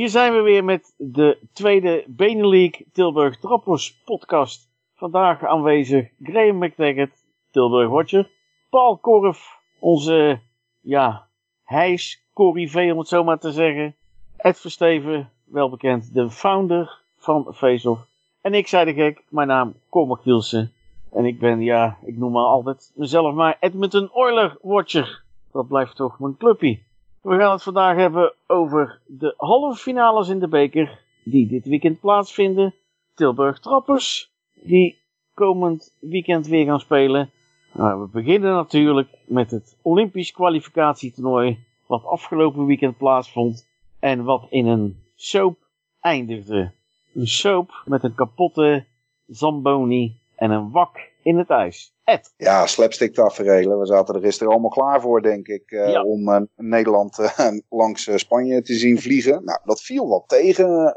[0.00, 4.68] Hier zijn we weer met de tweede Benelink Tilburg Trappers podcast.
[4.94, 8.30] Vandaag aanwezig Graham McTaggart, Tilburg Watcher.
[8.70, 10.40] Paul Korf, onze,
[10.80, 11.26] ja,
[11.64, 13.94] hijs, corrivé om het zo maar te zeggen.
[14.36, 18.06] Ed Versteven, wel bekend, de founder van Faceoff.
[18.40, 20.72] En ik zei de gek, mijn naam Cormac Wielsen.
[21.12, 25.22] En ik ben, ja, ik noem maar altijd mezelf maar Edmonton Oiler Watcher.
[25.52, 26.88] Dat blijft toch mijn clubpie.
[27.20, 32.00] We gaan het vandaag hebben over de halve finales in de beker die dit weekend
[32.00, 32.74] plaatsvinden.
[33.14, 34.98] Tilburg Trappers die
[35.34, 37.30] komend weekend weer gaan spelen.
[37.72, 44.66] Nou, we beginnen natuurlijk met het Olympisch kwalificatietoernooi wat afgelopen weekend plaatsvond en wat in
[44.66, 45.58] een soap
[46.00, 46.72] eindigde.
[47.14, 48.84] Een soap met een kapotte
[49.26, 51.94] Zamboni en een wak in het ijs.
[52.04, 52.34] Ed.
[52.36, 53.78] Ja, slapstick tafereelen.
[53.78, 58.10] We zaten er gisteren allemaal klaar voor, denk ik, uh, om uh, Nederland uh, langs
[58.14, 59.44] Spanje te zien vliegen.
[59.44, 60.94] Nou, dat viel wat tegen,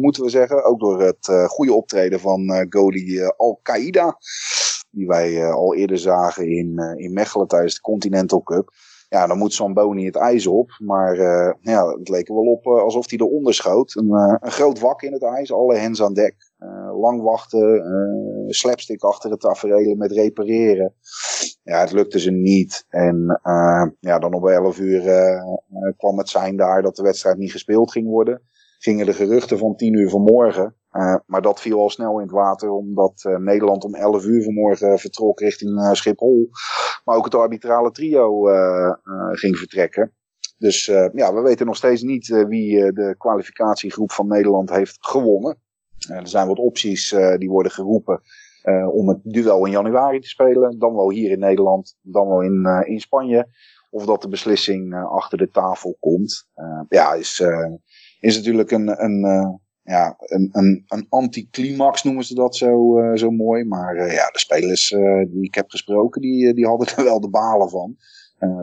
[0.00, 0.64] moeten we zeggen.
[0.64, 4.18] Ook door het goede optreden van Goli Al-Qaeda.
[4.90, 8.70] Die wij al eerder zagen in, in Mechelen tijdens de Continental Cup.
[9.08, 10.70] Ja, dan moet zo'n Boni het ijs op.
[10.78, 11.16] Maar
[11.60, 13.94] ja, het leek er wel op alsof hij eronder schoot.
[13.94, 16.49] Een, een groot wak in het ijs, alle hens aan dek.
[17.00, 17.84] Lang wachten,
[18.48, 20.94] slapstick achter het tafereel met repareren.
[21.62, 22.84] Ja, het lukte ze niet.
[22.88, 25.02] En uh, ja, dan om 11 uur
[25.96, 28.42] kwam het zijn daar dat de wedstrijd niet gespeeld ging worden.
[28.78, 30.74] Gingen de geruchten van 10 uur vanmorgen.
[31.26, 35.40] Maar dat viel al snel in het water, omdat Nederland om 11 uur vanmorgen vertrok
[35.40, 36.48] richting Schiphol.
[37.04, 38.42] Maar ook het arbitrale trio
[39.32, 40.14] ging vertrekken.
[40.58, 45.58] Dus ja, we weten nog steeds niet wie de kwalificatiegroep van Nederland heeft gewonnen.
[46.08, 48.20] Er zijn wat opties die worden geroepen.
[48.64, 50.78] Uh, om het duel in januari te spelen.
[50.78, 53.48] Dan wel hier in Nederland, dan wel in, in Spanje.
[53.90, 56.48] Of dat de beslissing achter de tafel komt.
[56.88, 57.44] ja, is,
[58.20, 59.20] is natuurlijk een, een,
[59.82, 63.64] ja, een, een, een anticlimax noemen ze dat zo, zo mooi.
[63.64, 64.88] Maar ja, de spelers
[65.28, 67.96] die ik heb gesproken, die, die hadden er wel de balen van.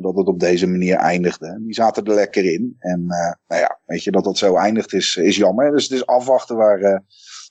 [0.02, 1.59] dat het op deze manier eindigde.
[1.62, 2.76] Die zaten er lekker in.
[2.80, 3.06] En
[3.47, 5.72] nou ja, weet je, dat dat zo eindigt is, is jammer.
[5.72, 7.03] Dus het is afwachten waar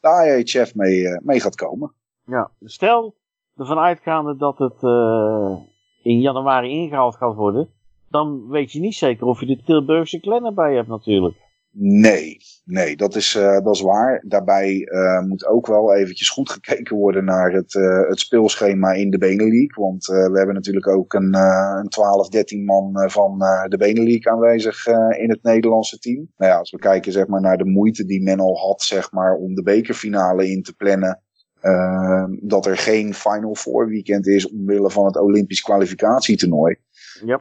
[0.06, 1.93] de IHF mee, mee gaat komen.
[2.25, 3.15] Ja, stel
[3.56, 5.56] ervan uitgaande dat het uh,
[6.03, 7.69] in januari ingehaald gaat worden,
[8.09, 11.37] dan weet je niet zeker of je de Tilburgse clan erbij hebt natuurlijk.
[11.79, 14.25] Nee, nee, dat is, uh, dat is waar.
[14.27, 19.11] Daarbij uh, moet ook wel eventjes goed gekeken worden naar het, uh, het speelschema in
[19.11, 19.75] de Benelink.
[19.75, 23.39] Want we hebben natuurlijk ook een, een 12, 13 man van
[23.69, 24.87] de Benelink aanwezig
[25.19, 26.29] in het Nederlandse team.
[26.37, 29.13] Nou ja, als we kijken zeg maar, naar de moeite die men al had zeg
[29.13, 31.21] maar, om de bekerfinale in te plannen.
[32.41, 36.77] Dat er geen Final Four weekend is omwille van het Olympisch kwalificatietoernooi.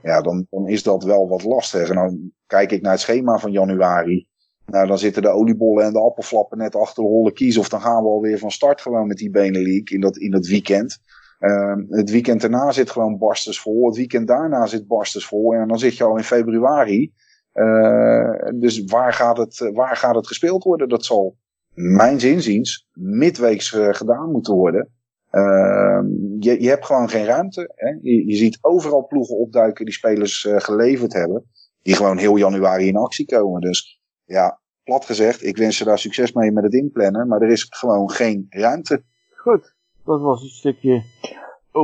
[0.01, 1.89] Ja, dan, dan is dat wel wat lastig.
[1.89, 4.27] En dan kijk ik naar het schema van januari.
[4.65, 7.57] Nou, dan zitten de oliebollen en de appelflappen net achter de holle kies.
[7.57, 10.47] Of dan gaan we alweer van start gewoon met die Benelink in dat, in dat
[10.47, 10.97] weekend.
[11.39, 13.85] Uh, het weekend daarna zit gewoon barstens vol.
[13.85, 15.53] Het weekend daarna zit barstens vol.
[15.53, 17.13] En dan zit je al in februari.
[17.53, 20.89] Uh, dus waar gaat, het, waar gaat het gespeeld worden?
[20.89, 21.37] Dat zal
[21.73, 24.89] mijn zinziens midweeks uh, gedaan moeten worden.
[25.35, 25.99] Uh,
[26.39, 27.71] je, je hebt gewoon geen ruimte.
[27.75, 27.89] Hè?
[28.01, 31.49] Je, je, ziet overal ploegen opduiken die spelers uh, geleverd hebben.
[31.81, 33.61] Die gewoon heel januari in actie komen.
[33.61, 37.27] Dus ja, plat gezegd, ik wens ze daar succes mee met het inplannen.
[37.27, 39.03] Maar er is gewoon geen ruimte.
[39.35, 39.75] Goed,
[40.05, 41.03] dat was een stukje.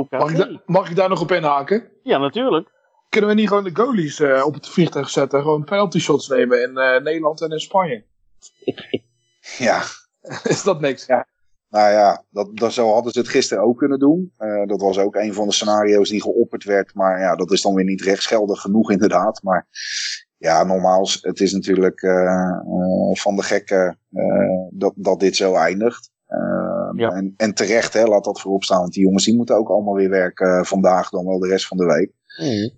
[0.09, 1.89] Mag ik, mag ik daar nog op inhaken?
[2.03, 2.69] Ja, natuurlijk.
[3.09, 5.41] Kunnen we niet gewoon de goalies uh, op het vliegtuig zetten?
[5.41, 8.05] Gewoon penalty shots nemen in uh, Nederland en in Spanje?
[9.57, 9.81] Ja.
[10.53, 11.05] Is dat niks?
[11.05, 11.27] Ja.
[11.71, 14.33] Nou ja, dat, dat, zo hadden ze het gisteren ook kunnen doen.
[14.39, 16.93] Uh, dat was ook een van de scenario's die geopperd werd.
[16.93, 19.43] Maar ja, dat is dan weer niet rechtsgeldig genoeg inderdaad.
[19.43, 19.67] Maar
[20.37, 23.95] ja, nogmaals, het is natuurlijk uh, uh, van de gekke
[24.69, 26.09] dat, dat dit zo eindigt.
[26.95, 27.09] Ja.
[27.09, 28.79] En, en terecht, hè, laat dat voorop staan.
[28.79, 31.77] Want die jongens die moeten ook allemaal weer werken vandaag dan wel de rest van
[31.77, 32.11] de week.
[32.37, 32.71] Mm.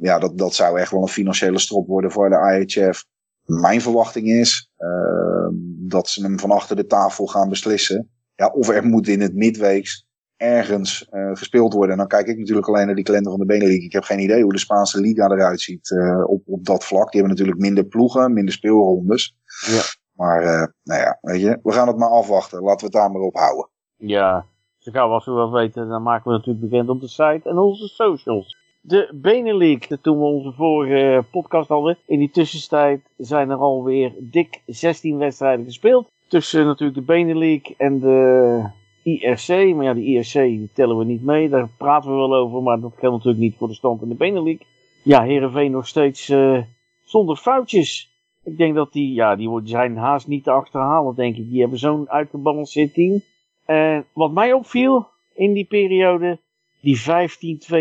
[0.00, 3.04] ja, dat, dat zou echt wel een financiële strop worden voor de IHF.
[3.48, 5.48] Mijn verwachting is uh,
[5.88, 8.10] dat ze hem van achter de tafel gaan beslissen.
[8.34, 10.06] Ja, of er moet in het midweeks
[10.36, 11.92] ergens uh, gespeeld worden.
[11.92, 13.82] En dan kijk ik natuurlijk alleen naar die kalender van de Benelink.
[13.82, 17.10] Ik heb geen idee hoe de Spaanse Liga eruit ziet uh, op, op dat vlak.
[17.10, 19.36] Die hebben natuurlijk minder ploegen, minder speelrondes.
[19.66, 19.82] Ja.
[20.12, 22.62] Maar uh, nou ja, weet je, we gaan het maar afwachten.
[22.62, 23.68] Laten we het daar maar op houden.
[23.96, 24.46] Ja,
[24.78, 27.48] ze gaan als we wel weten, dan maken we het natuurlijk bekend op de site
[27.48, 28.56] en onze socials
[28.88, 29.84] de Benelink.
[29.84, 31.98] Toen we onze vorige podcast hadden.
[32.06, 36.10] In die tussentijd zijn er alweer dik 16 wedstrijden gespeeld.
[36.28, 38.70] Tussen natuurlijk de Benelink en de
[39.02, 39.74] IRC.
[39.74, 41.48] Maar ja, de IRC tellen we niet mee.
[41.48, 42.62] Daar praten we wel over.
[42.62, 44.62] Maar dat geldt natuurlijk niet voor de stand in de Benelink.
[45.02, 46.62] Ja, Herenveen nog steeds uh,
[47.04, 48.16] zonder foutjes.
[48.44, 51.50] Ik denk dat die, ja, die zijn haast niet te achterhalen, denk ik.
[51.50, 53.20] Die hebben zo'n uitgebalanceerd team.
[53.66, 56.38] En wat mij opviel in die periode,
[56.80, 57.04] die 15-2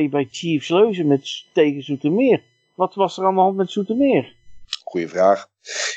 [0.10, 2.44] bij Chiefs Leuzen met, tegen Zoetermeer.
[2.76, 4.36] Wat was er aan de hand met Zoetermeer?
[4.84, 5.48] Goeie vraag.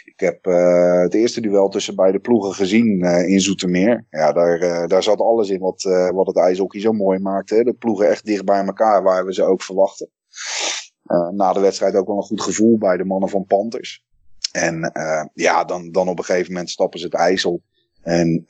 [0.04, 4.06] Ik heb uh, het eerste duel tussen beide ploegen gezien uh, in Zoetermeer.
[4.10, 5.82] Ja, daar, uh, daar zat alles in wat,
[6.14, 7.54] wat het ijshockey zo mooi maakte.
[7.54, 7.62] Hè.
[7.62, 10.10] De ploegen echt dicht bij elkaar, waar we ze ook verwachten.
[11.30, 14.04] na de wedstrijd ook wel een goed gevoel bij de mannen van Panthers.
[14.52, 14.92] En
[15.34, 17.62] ja, dan, dan op een gegeven moment stappen ze het ijs op.
[18.02, 18.46] En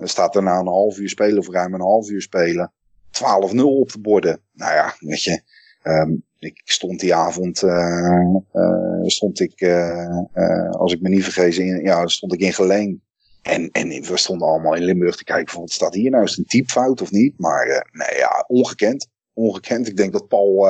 [0.00, 2.72] er staat er na een half uur spelen, of ruim een half uur spelen,
[3.08, 4.40] 12-0 op de borden.
[4.52, 5.40] Nou ja, weet je,
[5.82, 11.56] um, ik stond die avond, uh, uh, stond ik, uh, als ik me niet vergeet,
[11.56, 13.02] in, ja, stond ik in Geleen.
[13.42, 16.24] En, en we stonden allemaal in Limburg te kijken van wat staat hier nou?
[16.24, 17.34] Is het een typfout of niet?
[17.38, 19.08] Maar nee, ja, ongekend.
[19.32, 19.88] Ongekend.
[19.88, 20.68] Ik denk dat Paul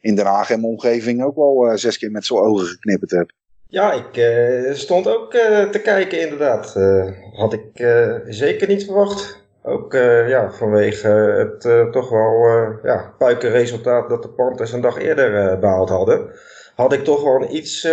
[0.00, 3.30] in Den Haag en mijn omgeving ook wel zes keer met zijn ogen geknipperd heb.
[3.66, 5.32] Ja, ik stond ook
[5.70, 6.74] te kijken inderdaad.
[7.32, 7.86] had ik
[8.28, 9.40] zeker niet verwacht.
[9.62, 14.80] Ook uh, ja, vanwege het uh, toch wel uh, ja, puikenresultaat dat de Panthers een
[14.80, 16.30] dag eerder behaald hadden.
[16.74, 17.88] Had ik toch wel een iets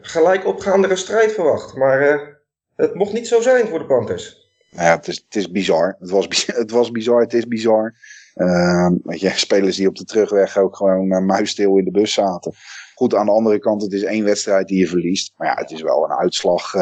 [0.00, 1.76] gelijk opgaandere strijd verwacht.
[1.76, 2.28] Maar
[2.76, 4.48] het mocht niet zo zijn voor de Panthers.
[4.70, 5.96] Nou ja, het is, het is bizar.
[5.98, 7.94] Het was, het was bizar, het is bizar.
[8.34, 12.52] Ehm, je, spelers die op de terugweg ook gewoon muisstil in de bus zaten.
[12.94, 15.32] Goed, aan de andere kant, het is één wedstrijd die je verliest.
[15.36, 16.74] Maar ja, het is wel een uitslag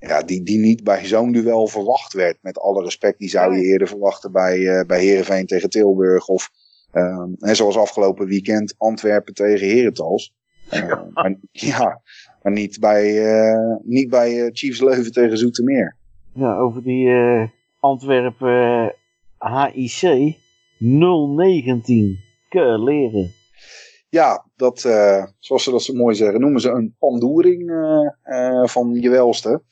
[0.00, 2.38] ja, die, die niet bij zo'n duel verwacht werd.
[2.42, 6.26] Met alle respect, die zou je eerder verwachten bij, uh, bij Heerenveen tegen Tilburg.
[6.26, 6.50] Of
[6.92, 10.34] uh, zoals afgelopen weekend Antwerpen tegen Herentals.
[10.72, 12.00] Uh, maar, ja,
[12.42, 15.96] maar niet bij, uh, niet bij Chiefs Leuven tegen Zoetermeer.
[16.34, 17.10] Ja, over die
[17.80, 18.94] Antwerpen
[19.38, 20.36] HIC
[20.78, 22.18] 019.
[22.48, 23.32] Ke leren.
[24.08, 24.80] Ja, dat,
[25.38, 27.70] zoals ze dat zo mooi zeggen, noemen ze een pandoering
[28.64, 29.62] van je welste.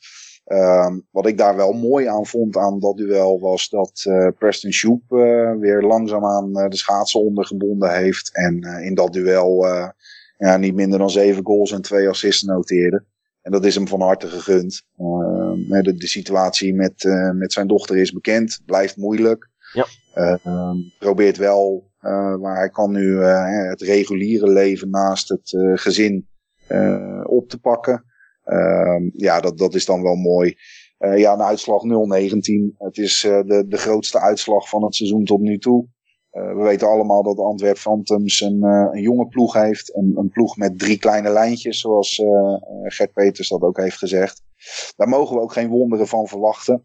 [0.49, 4.71] Um, wat ik daar wel mooi aan vond aan dat duel was dat uh, Preston
[4.71, 8.29] Shoep uh, weer langzaamaan uh, de schaatsen ondergebonden heeft.
[8.33, 9.65] En in dat duel
[10.37, 13.03] ja, niet minder dan zeven goals en twee assists noteerde.
[13.41, 14.83] En dat is hem van harte gegund.
[14.97, 17.03] Ehm, de, de, situatie met,
[17.33, 19.49] met zijn dochter is bekend, blijft moeilijk.
[19.73, 19.85] Ja.
[20.13, 21.91] Ehm, probeert wel,
[22.39, 26.27] waar hij kan nu het reguliere leven naast het gezin
[27.23, 28.05] op te pakken.
[28.47, 30.55] Uh, ja, dat, dat is dan wel mooi.
[30.99, 31.87] Uh, ja, een uitslag 0-19.
[32.77, 35.87] Het is uh, de, de grootste uitslag van het seizoen tot nu toe.
[36.31, 39.95] Uh, we weten allemaal dat Antwerp Phantoms een, een jonge ploeg heeft.
[39.95, 42.21] Een, een, ploeg met drie kleine lijntjes, zoals
[42.83, 44.41] Gert Peters dat ook heeft gezegd.
[44.95, 46.83] Daar mogen we ook geen wonderen van verwachten.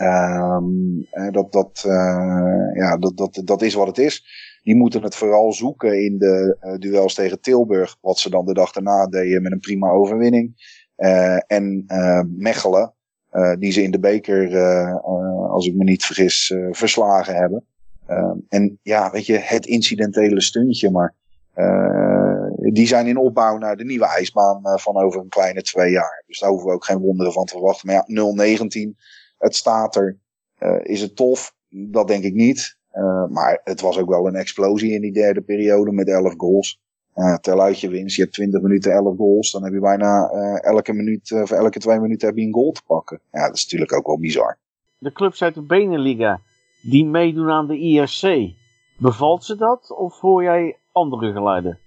[0.00, 1.80] Um, dat, dat,
[2.74, 4.24] ja, dat, dat, dat is wat het is.
[4.62, 7.96] Die moeten het vooral zoeken in de duels tegen Tilburg.
[8.00, 10.54] Wat ze dan de dag daarna deden met een prima overwinning.
[10.96, 12.94] Uh, en uh, Mechelen,
[13.32, 14.60] uh, die ze in de beker,
[15.50, 17.64] als ik me niet vergis, verslagen hebben.
[18.48, 21.14] en ja, weet je, het incidentele stuntje, maar
[22.72, 26.24] die zijn in opbouw naar de nieuwe ijsbaan van over een kleine twee jaar.
[26.26, 27.86] Dus daar hoeven we ook geen wonderen van te verwachten.
[27.86, 28.56] Maar ja,
[28.94, 28.96] 0-19,
[29.38, 30.18] het staat er.
[30.82, 31.54] is het tof?
[31.68, 32.76] Dat denk ik niet.
[33.28, 36.80] maar het was ook wel een explosie in die derde periode met 11 goals.
[37.16, 40.30] Uh, tel uit je winst, je hebt 20 minuten 11 goals, dan heb je bijna
[40.32, 43.20] uh, elke minuut, uh, voor elke twee minuten heb je een goal te pakken.
[43.32, 44.58] Ja, dat is natuurlijk ook wel bizar.
[44.98, 46.40] De clubs uit de Beneliga
[46.82, 48.52] die meedoen aan de IRC,
[48.98, 51.78] bevalt ze dat of hoor jij andere geluiden?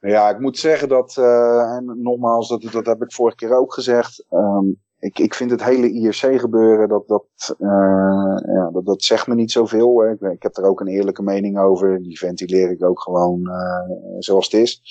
[0.00, 4.26] Ja, ik moet zeggen dat, en nogmaals, dat, dat heb ik vorige keer ook gezegd.
[4.30, 9.34] Um, ik, ik vind het hele IRC gebeuren, dat, dat, uh, ja, dat, zegt me
[9.34, 10.10] niet zoveel.
[10.10, 12.02] Ik, ik, heb er ook een eerlijke mening over.
[12.02, 14.82] Die ventileer ik ook gewoon uh, zoals het is.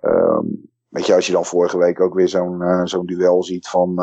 [0.00, 3.68] Um, weet je, als je dan vorige week ook weer zo'n uh, zo'n duel ziet
[3.68, 3.94] van...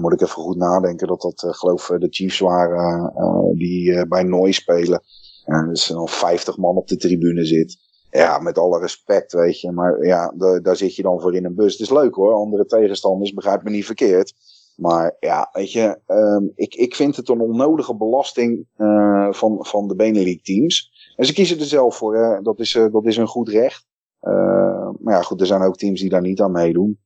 [0.00, 3.12] moet ik even goed nadenken dat dat, geloof de Chiefs waren
[3.54, 5.02] die bij Nooi spelen.
[5.44, 7.76] En dus nog 50 man op de tribune zit.
[8.16, 9.72] Ja, met alle respect, weet je.
[9.72, 10.32] Maar ja,
[10.62, 11.72] daar zit je dan voor in een bus.
[11.72, 14.34] Het is leuk hoor, andere tegenstanders, begrijp me niet verkeerd.
[14.76, 19.88] Maar ja, weet je, um, ik, ik vind het een onnodige belasting uh, van, van
[19.88, 20.90] de Benelux teams.
[21.16, 22.40] En ze kiezen er zelf voor.
[22.42, 23.86] Dat, is, uh, dat is een goed recht.
[24.22, 26.98] Uh, maar ja, goed, er zijn ook teams die daar niet aan meedoen.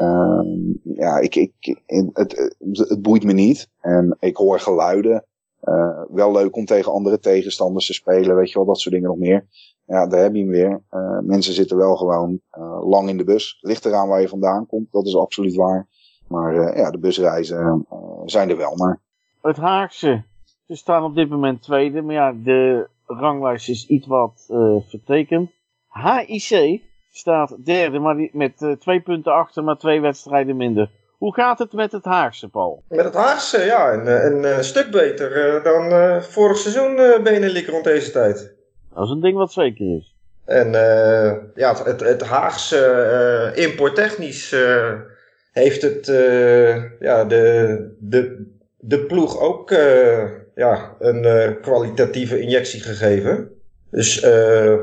[0.00, 1.80] Um, ja, ik, ik,
[2.12, 3.68] het, het boeit me niet.
[3.80, 5.24] En ik hoor geluiden.
[6.08, 9.18] wel leuk om tegen andere tegenstanders te spelen, weet je wel, dat soort dingen nog
[9.18, 9.46] meer
[9.88, 10.82] ja, daar heb je hem weer.
[10.90, 13.58] Uh, mensen zitten wel gewoon uh, lang in de bus.
[13.60, 15.86] Ligt eraan waar je vandaan komt, dat is absoluut waar.
[16.28, 17.86] Maar uh, ja, de busreizen
[18.24, 19.00] zijn er wel maar.
[19.42, 20.22] Het Haagse,
[20.66, 24.44] ze staan op dit moment tweede, maar ja, de ranglijst is iets wat
[24.88, 25.50] vertekend.
[25.88, 30.90] HIC staat derde, maar met uh, twee punten achter, maar twee wedstrijden minder.
[31.18, 32.82] Hoe gaat het met het Haagse, Paul?
[32.88, 37.84] Met het Haagse, ja, een, een, een stuk beter dan vorig seizoen uh, Benelink rond
[37.84, 38.57] deze tijd.
[38.98, 40.14] Dat is een ding wat zeker is.
[40.44, 40.70] En
[41.54, 44.56] ja, het, het, Haagse importtechnisch
[45.52, 46.06] heeft het
[47.00, 49.70] ja, de, de, de ploeg ook
[50.54, 53.50] ja, een kwalitatieve injectie gegeven.
[53.90, 54.20] Dus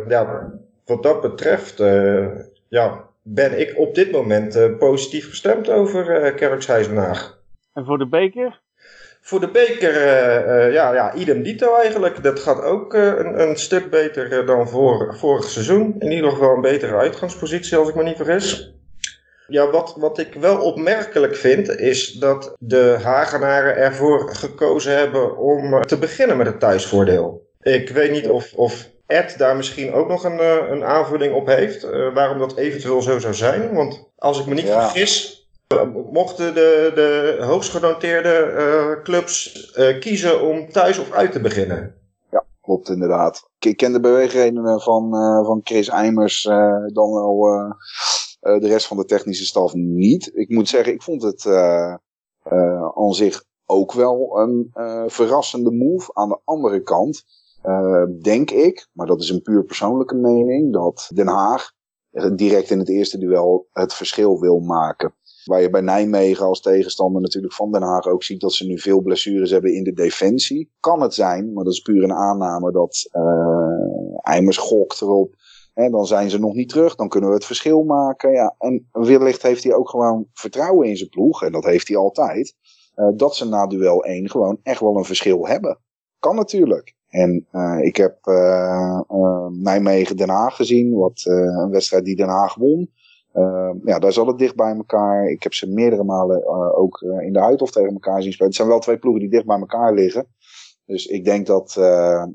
[0.07, 0.51] ja,
[0.85, 2.27] wat dat betreft uh,
[2.67, 6.97] ja, ben ik op dit moment uh, positief gestemd over uh, Kerkshuizen
[7.73, 8.61] En voor de beker?
[9.27, 9.93] Voor de beker,
[10.71, 12.23] ja, ja, idem dito eigenlijk.
[12.23, 15.95] Dat gaat ook een, een, stuk beter dan voor, vorig seizoen.
[15.99, 18.73] In ieder geval een betere uitgangspositie, als ik me niet vergis.
[19.47, 25.81] Ja, wat, wat ik wel opmerkelijk vind, is dat de Hagenaren ervoor gekozen hebben om
[25.81, 27.49] te beginnen met het thuisvoordeel.
[27.61, 31.47] Ik weet niet of, of Ed daar misschien ook nog een, eh, een aanvulling op
[31.47, 31.83] heeft.
[32.13, 33.73] Waarom dat eventueel zo zou zijn.
[33.73, 35.44] Want als ik me niet vergis, eh,
[36.11, 41.95] mochten de, de hoogst genoteerde uh, clubs kiezen om thuis of uit te beginnen.
[42.31, 43.49] Ja, klopt inderdaad.
[43.59, 45.09] Ik ken de beweegredenen van,
[45.45, 46.43] van Chris Eimers
[46.93, 47.39] dan wel
[48.39, 50.31] de rest van de technische staf niet.
[50.33, 51.45] Ik moet zeggen, ik vond het
[52.95, 54.71] aan zich ook wel een
[55.07, 56.13] verrassende move.
[56.13, 57.23] Aan de andere kant
[58.21, 61.71] denk ik, maar dat is een puur persoonlijke mening, dat Den Haag
[62.35, 65.13] direct in het eerste duel het verschil wil maken.
[65.45, 68.79] Waar je bij Nijmegen als tegenstander natuurlijk van Den Haag ook ziet dat ze nu
[68.79, 70.71] veel blessures hebben in de defensie.
[70.79, 75.35] Kan het zijn, maar dat is puur een aanname dat uh, Eimers gokt erop.
[75.73, 78.31] Dan zijn ze nog niet terug, dan kunnen we het verschil maken.
[78.31, 81.97] Ja, en wellicht heeft hij ook gewoon vertrouwen in zijn ploeg, en dat heeft hij
[81.97, 82.55] altijd.
[82.95, 85.79] Uh, dat ze na duel 1 gewoon echt wel een verschil hebben.
[86.19, 86.95] Kan natuurlijk.
[87.07, 92.29] En uh, ik heb uh, uh, Nijmegen Den Haag gezien, wat een wedstrijd die Den
[92.29, 92.91] Haag won.
[93.83, 95.25] Ja, daar zat het dicht bij elkaar.
[95.25, 98.47] Ik heb ze meerdere malen ook in de Uithof tegen elkaar zien spelen.
[98.47, 100.27] Het zijn wel twee ploegen die dicht bij elkaar liggen.
[100.85, 101.75] Dus ik denk dat,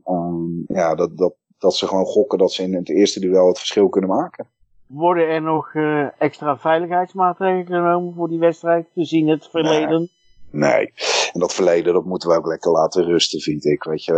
[0.05, 3.59] um, ja, dat, dat, dat ze gewoon gokken dat ze in het eerste duel het
[3.59, 4.47] verschil kunnen maken.
[4.87, 5.75] Worden er nog
[6.19, 10.11] extra veiligheidsmaatregelen genomen voor die wedstrijd, gezien het verleden?
[10.51, 10.93] Nee.
[11.33, 13.83] En dat verleden, dat moeten we ook lekker laten rusten, vind ik.
[13.85, 14.13] Weet je,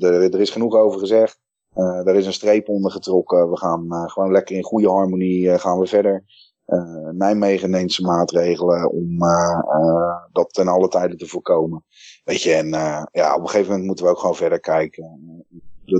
[0.00, 1.38] uh, er is genoeg over gezegd.
[1.78, 3.50] Uh, er is een streep onder getrokken.
[3.50, 6.24] We gaan uh, gewoon lekker in goede harmonie gaan we verder.
[7.12, 9.18] Nijmegen neemt zijn maatregelen om
[10.32, 11.84] dat ten alle tijde te voorkomen.
[12.24, 12.68] Weet je, en
[13.12, 15.44] ja, op een gegeven moment moeten we ook gewoon verder kijken.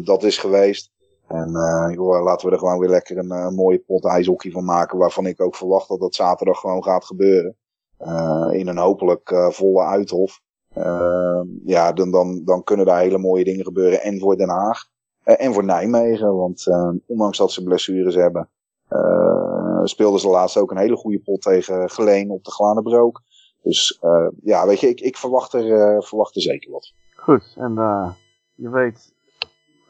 [0.04, 0.90] dat is geweest.
[1.26, 1.50] En
[1.92, 4.99] joh, laten we er gewoon weer lekker een mooie pot ijshockey van maken.
[4.99, 7.56] Waarvan ik ook verwacht dat dat zaterdag gewoon gaat gebeuren.
[8.50, 10.40] In een hopelijk volle uithof.
[11.64, 14.02] Ja, dan, dan, dan kunnen daar hele mooie dingen gebeuren.
[14.02, 14.88] En voor Den Haag.
[15.37, 16.37] En voor Nijmegen.
[16.37, 16.66] Want
[17.06, 18.49] ondanks dat ze blessures hebben.
[19.85, 23.23] speelden ze laatst ook een hele goede pot tegen Geleen op de Glanenbroek.
[23.62, 24.00] Dus
[24.42, 26.92] ja, weet je, ik, ik verwacht, er, verwacht er zeker wat.
[27.16, 27.75] Goed, en
[28.54, 29.14] je weet,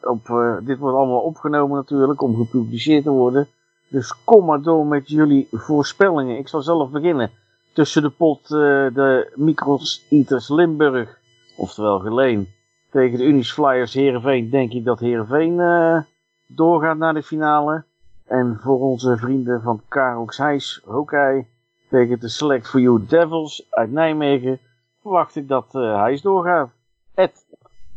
[0.01, 0.21] op,
[0.65, 3.47] dit wordt allemaal opgenomen natuurlijk om gepubliceerd te worden.
[3.89, 6.37] Dus kom maar door met jullie voorspellingen.
[6.37, 7.31] Ik zal zelf beginnen
[7.73, 11.19] tussen de pot de Micros Eaters Limburg,
[11.57, 12.47] oftewel Geleen,
[12.91, 16.01] tegen de Unis Flyers Heerenveen, denk ik dat Heerenveen uh,
[16.47, 17.83] doorgaat naar de finale.
[18.25, 21.47] En voor onze vrienden van Karoks Heijs Hokai
[21.89, 24.59] tegen de Select for You Devils uit Nijmegen
[25.01, 26.69] verwacht ik dat uh, Heijs doorgaat.
[27.13, 27.45] Ed.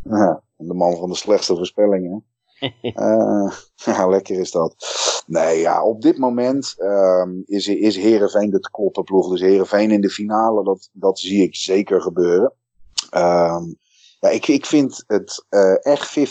[0.05, 2.25] Ja, de man van de slechtste voorspellingen.
[2.83, 3.53] uh,
[3.85, 4.75] ja, lekker is dat.
[5.27, 8.61] Nee, ja, op dit moment um, is, is Heerenveen de
[8.93, 9.31] te ploeg.
[9.31, 12.53] Dus Heerenveen in de finale, dat, dat zie ik zeker gebeuren.
[13.17, 13.79] Um,
[14.23, 16.23] ja, ik, ik vind het uh, echt 50-50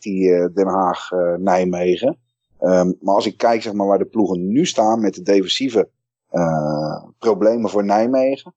[0.00, 2.18] uh, Den Haag-Nijmegen.
[2.60, 5.22] Uh, um, maar als ik kijk zeg maar, waar de ploegen nu staan met de
[5.22, 5.90] defensieve
[7.18, 8.54] problemen voor Nijmegen,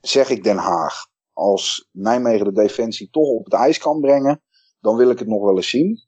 [0.00, 1.06] zeg ik Den Haag.
[1.32, 4.40] Als Nijmegen de defensie toch op het ijs kan brengen,
[4.80, 6.04] dan wil ik het nog wel eens zien.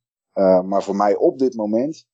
[0.65, 2.07] Maar voor mij op dit moment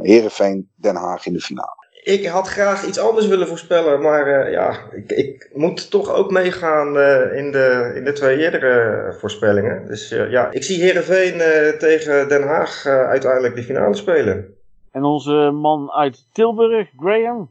[0.00, 1.85] Heerenveen Den Haag in de finale.
[2.06, 6.30] Ik had graag iets anders willen voorspellen, maar uh, ja, ik, ik, moet toch ook
[6.30, 6.86] meegaan
[7.32, 9.86] in, de, in de twee eerdere voorspellingen.
[9.86, 11.38] Dus ja, ik zie Heerenveen
[11.78, 14.54] tegen Den Haag uiteindelijk de finale spelen.
[14.90, 17.50] En onze man uit Tilburg, Graham?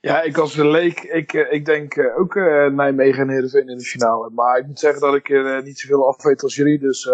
[0.00, 2.34] Ja, ik als leek, ik, ik denk ook
[2.72, 4.30] Nijmegen en Heerenveen in de finale.
[4.30, 7.10] Maar ik moet zeggen dat ik er niet zoveel af weet als jullie, dus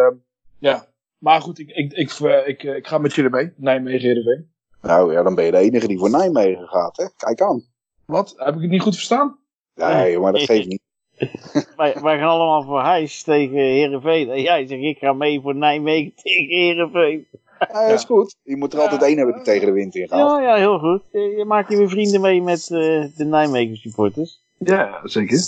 [0.58, 0.86] ja,
[1.24, 3.52] maar goed, ik, ik, ik, eh, ik, ik ga met jullie mee.
[3.56, 4.52] Nijmegen, Heerenveen.
[4.84, 7.04] Nou ja, dan ben je de enige die voor Nijmegen gaat, hè?
[7.16, 7.62] Kijk aan.
[8.06, 8.34] Wat?
[8.36, 9.38] Heb ik het niet goed verstaan?
[9.74, 10.82] Nee, maar dat geeft niet.
[11.76, 14.30] wij, wij gaan allemaal voor Huis tegen Heerenveen.
[14.30, 17.26] En jij zegt, ik ga mee voor Nijmegen tegen Heerenveen.
[17.58, 18.36] Ja, dat is goed.
[18.42, 20.18] Je moet er altijd één hebben die tegen de wind ingaat.
[20.18, 21.02] Ja, ja, heel goed.
[21.10, 22.78] Je maakt je weer vrienden mee met uh,
[23.16, 24.40] de Nijmegen supporters.
[24.58, 25.40] Ja, zeker.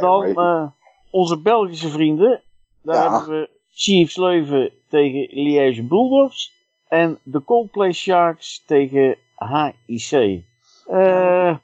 [0.00, 0.66] Dan uh,
[1.10, 2.42] onze Belgische vrienden.
[2.82, 3.16] Daar ja.
[3.16, 6.57] hebben we Chiefs Leuven tegen Liège Bulldogs.
[6.88, 10.42] En de Coldplay Sharks tegen HIC.
[10.90, 11.56] Uh,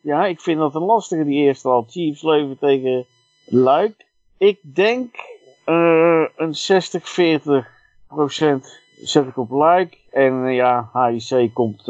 [0.00, 1.84] ja, ik vind dat een lastige die eerste al.
[1.88, 3.06] Chiefs Leuven tegen
[3.46, 4.06] Luik.
[4.38, 5.14] Ik denk
[5.66, 6.54] uh, een
[7.64, 7.66] 60-40
[8.08, 9.98] procent zet ik op Luik.
[10.10, 11.82] En uh, ja, HIC komt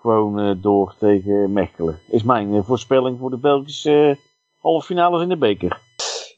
[0.00, 1.98] gewoon door tegen Mechelen.
[2.08, 4.18] Is mijn voorspelling voor de Belgische
[4.60, 5.80] halve finales in de beker.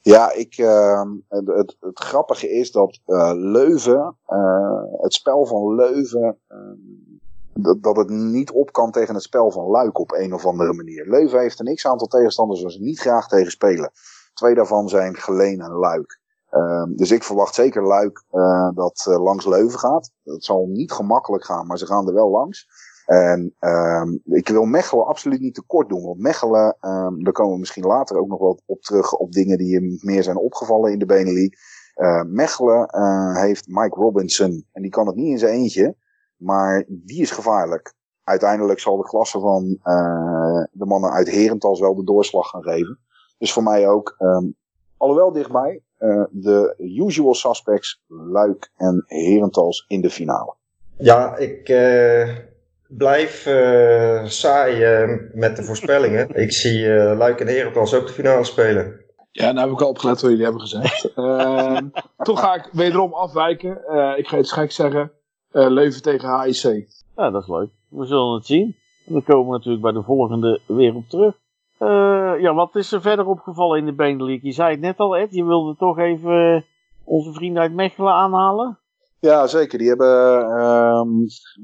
[0.03, 6.39] Ja, ik, uh, het, het, grappige is dat uh, Leuven, uh, het spel van Leuven,
[6.49, 6.77] ehm,
[7.55, 10.73] dat, dat het niet op kan tegen het spel van Luik op een of andere
[10.73, 11.09] manier.
[11.09, 13.91] Leuven heeft een x-aantal tegenstanders waar ze niet graag tegen spelen.
[14.35, 16.21] Twee daarvan zijn Geleen en Luik.
[16.51, 20.11] Ehm, dus ik verwacht zeker Luik uh, dat langs Leuven gaat.
[20.23, 22.69] Dat zal niet gemakkelijk gaan, maar ze gaan er wel langs.
[23.07, 26.03] En um, ik wil Mechelen absoluut niet tekort doen.
[26.03, 29.59] Want Mechelen, um, daar komen we misschien later ook nog wel op terug op dingen
[29.59, 31.71] die meer zijn opgevallen in de Benelux.
[31.97, 34.67] Uh, Mechelen uh, heeft Mike Robinson.
[34.73, 35.97] En die kan het niet in zijn eentje.
[36.37, 37.95] Maar die is gevaarlijk.
[38.25, 42.99] Uiteindelijk zal de klasse van uh, de mannen uit Herentals wel de doorslag gaan geven.
[43.39, 44.55] Dus voor mij ook, um,
[44.97, 45.83] alhoewel dichtbij,
[46.31, 50.55] de usual suspects, Luik en Herentals in de finale.
[50.97, 51.69] Ja, ik
[52.97, 56.35] blijf uh, saai uh, met de voorspellingen.
[56.35, 59.01] ik zie uh, Luik en Herentals ook de finale spelen.
[59.31, 61.05] Ja, nou heb ik al opgelet wat jullie hebben gezegd.
[61.15, 63.71] Ehm, toch ga ik wederom afwijken.
[64.17, 65.13] ik ga iets gek zeggen.
[65.51, 66.87] Leuven tegen HIC.
[67.17, 67.71] Ja, dat is leuk.
[67.89, 68.77] We zullen het zien.
[69.07, 71.35] En dan komen we natuurlijk bij de volgende weer op terug.
[72.41, 74.43] ja, wat is er verder opgevallen in de Benelux?
[74.43, 75.35] Je zei het net al, Ed.
[75.35, 76.65] Je wilde toch even
[77.05, 78.79] onze vrienden uit Mechelen aanhalen?
[79.25, 79.79] Ja, zeker.
[79.79, 81.03] Die hebben uh,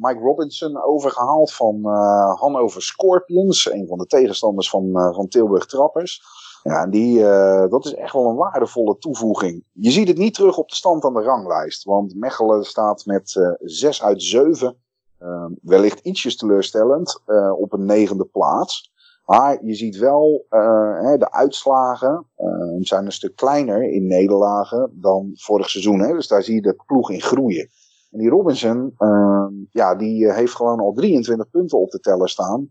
[0.01, 3.73] Mike Robinson overgehaald van uh, Hannover Scorpions.
[3.73, 6.23] Een van de tegenstanders van, uh, van Tilburg Trappers.
[6.63, 9.65] Ja, en die, uh, dat is echt wel een waardevolle toevoeging.
[9.73, 11.85] Je ziet het niet terug op de stand aan de ranglijst.
[11.85, 14.77] Want Mechelen staat met 6 uit 7.
[15.19, 17.23] Ehm, wellicht ietsjes teleurstellend
[17.59, 18.93] op een negende plaats.
[19.29, 25.31] Maar je ziet wel, uh, de uitslagen uh, zijn een stuk kleiner in nederlagen dan
[25.35, 26.01] vorig seizoen.
[26.01, 26.13] Hè?
[26.13, 27.69] Dus daar zie je de ploeg in groeien.
[28.11, 32.71] En die Robinson, uh, ja, die heeft gewoon al 23 punten op de teller staan.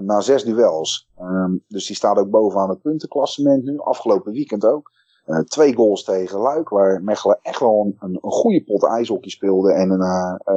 [0.00, 1.08] na zes duels.
[1.16, 3.78] Ehm, dus die staat ook bovenaan het puntenklassement nu.
[3.78, 4.90] Afgelopen weekend ook.
[5.44, 9.72] twee goals tegen Luik, waar Mechelen echt wel een, een goede pot ijshockey speelde.
[9.72, 9.88] En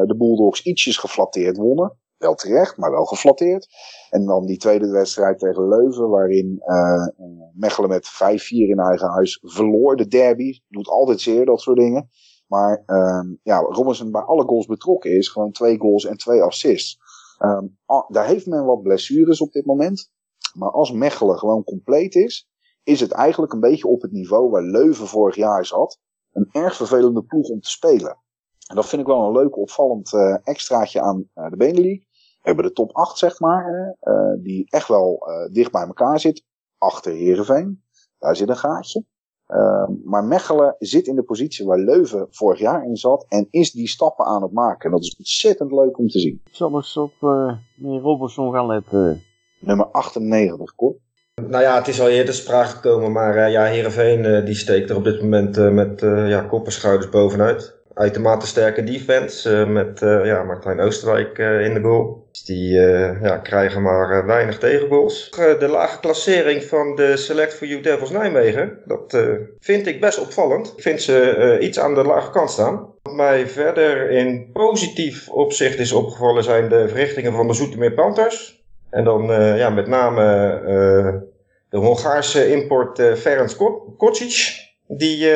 [0.07, 1.97] de Bulldogs ietsjes geflatteerd wonnen.
[2.23, 3.67] Wel terecht, maar wel geflatteerd.
[4.09, 7.07] En dan die tweede wedstrijd tegen Leuven, waarin uh,
[7.53, 9.95] Mechelen met 5-4 in eigen huis verloor.
[9.95, 12.09] De derby, doet altijd zeer dat soort dingen.
[12.47, 15.29] Maar uh, ja, Robinson bij alle goals betrokken is.
[15.29, 16.97] Gewoon twee goals en twee assists.
[17.39, 20.11] Um, daar heeft men wat blessures op dit moment.
[20.53, 22.49] Maar als Mechelen gewoon compleet is,
[22.83, 25.99] is het eigenlijk een beetje op het niveau waar Leuven vorig jaar zat.
[26.31, 28.17] Een erg vervelende ploeg om te spelen.
[28.67, 32.05] En dat vind ik wel een leuk opvallend uh, extraatje aan uh, de Benelux
[32.43, 36.43] hebben de top 8, zeg maar, uh, die echt wel uh, dicht bij elkaar zit.
[36.77, 37.83] Achter Heerenveen.
[38.19, 39.03] Daar zit een gaatje.
[39.47, 43.25] Uh, maar Mechelen zit in de positie waar Leuven vorig jaar in zat.
[43.27, 44.85] En is die stappen aan het maken.
[44.85, 46.41] En dat is ontzettend leuk om te zien.
[46.45, 49.21] Ik zal eens op uh, meneer Robertson gaan letten.
[49.59, 50.97] Nummer 98, Kort.
[51.35, 53.11] Nou ja, het is al eerder sprake gekomen.
[53.11, 57.81] Maar ja, Heerenveen die steekt er op dit moment met ja, kop en schouders bovenuit
[57.93, 62.22] uitermate sterke defense uh, met uh, ja, Martijn Oosterwijk uh, in de goal.
[62.45, 62.71] Die
[63.21, 65.29] ja, krijgen maar weinig tegengoals.
[65.59, 69.17] de lage klassering van de Select for You Devils Nijmegen, dat
[69.59, 70.73] vind ik best opvallend.
[70.75, 72.93] Ik vind ze iets aan de lage kant staan.
[73.01, 78.63] Wat mij verder in positief opzicht is opgevallen zijn de verrichtingen van de Zoetermeer Panthers.
[78.89, 79.23] En dan
[79.57, 80.23] ja, met name
[81.69, 83.55] de Hongaarse import Ferenc
[83.97, 85.29] Kocic die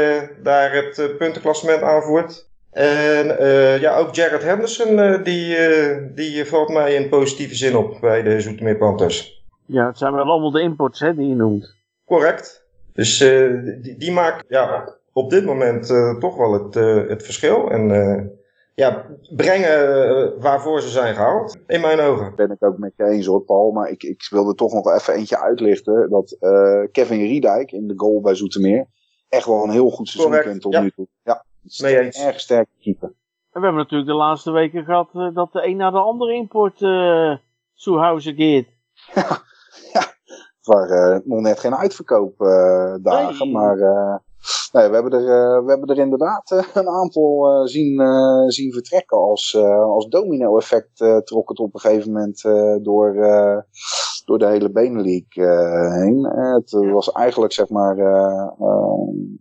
[0.44, 2.47] daar het puntenklassement aanvoert.
[2.72, 7.76] En uh, ja, ook Jared Henderson, uh, die, uh, die valt mij in positieve zin
[7.76, 9.46] op bij de Zoetermeer Panthers.
[9.66, 11.76] Ja, het zijn wel allemaal de imports hè, die je noemt.
[12.06, 12.66] Correct.
[12.94, 15.88] Dus die, die maakt ja, op dit moment
[16.20, 16.74] toch wel het,
[17.10, 17.70] het verschil.
[17.70, 18.38] En
[18.76, 22.36] ja, brengen waarvoor ze zijn gehaald, in mijn ogen.
[22.36, 23.72] Ben ik ook met je eens hoor, Paul.
[23.72, 26.10] Maar ik, ik wilde toch nog even eentje uitlichten.
[26.10, 26.38] Dat
[26.92, 28.88] Kevin Riedijk in de goal bij Zoetermeer
[29.30, 31.08] echt wel een heel goed seizoen kent tot nu toe.
[31.24, 31.46] Ja.
[31.82, 32.18] Mee eens.
[32.18, 33.14] Erg sterk keeper.
[33.52, 36.34] En we hebben natuurlijk de laatste weken gehad uh, dat de een naar de andere
[36.34, 37.36] import uh,
[37.74, 38.66] Soehuizen gaat.
[39.16, 39.42] ja,
[39.94, 40.00] ja,
[40.58, 43.54] het waren uh, nog net geen uitverkoopdagen, nee.
[43.54, 44.26] maar
[44.72, 48.02] Nee, we hebben er, we hebben er inderdaad een aantal zien,
[48.48, 49.18] zien vertrekken.
[49.18, 52.42] Als, als domino-effect trok het op een gegeven moment
[52.84, 53.14] door,
[54.26, 56.24] door de hele Benelink heen.
[56.54, 57.98] het was eigenlijk, zeg maar,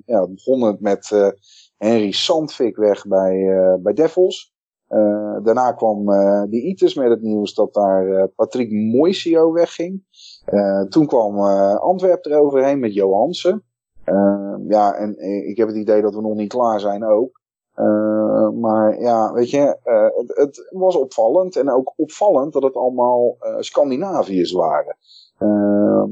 [0.07, 1.35] ja, het begon het met
[1.77, 3.49] Henry Sandvik weg bij,
[3.83, 4.55] bij Devils.
[4.89, 10.05] Uh, daarna kwam uh, de ITES met het nieuws dat daar uh, Patrick Moisio wegging.
[10.89, 11.39] toen kwam
[11.79, 13.65] Antwerpen eroverheen met Johansen.
[14.69, 17.41] ja, en ik heb het idee dat we nog niet klaar zijn ook.
[18.61, 19.77] maar ja, weet je,
[20.15, 21.57] het, het, was opvallend.
[21.57, 24.97] En ook opvallend dat het allemaal Scandinaviërs waren.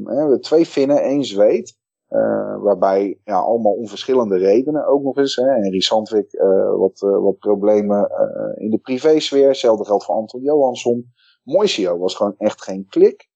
[0.04, 1.76] hebben twee Finnen, één Zweed.
[2.14, 5.36] Uh, waarbij ja, allemaal onverschillende redenen ook nog eens.
[5.36, 5.42] Hè.
[5.42, 8.10] Henry Sandvik uh, wat, uh, wat problemen
[8.54, 9.48] in de privésfeer.
[9.48, 11.12] Hetzelfde geldt voor Anton Johansson.
[11.42, 13.28] Moisio was gewoon echt geen klik.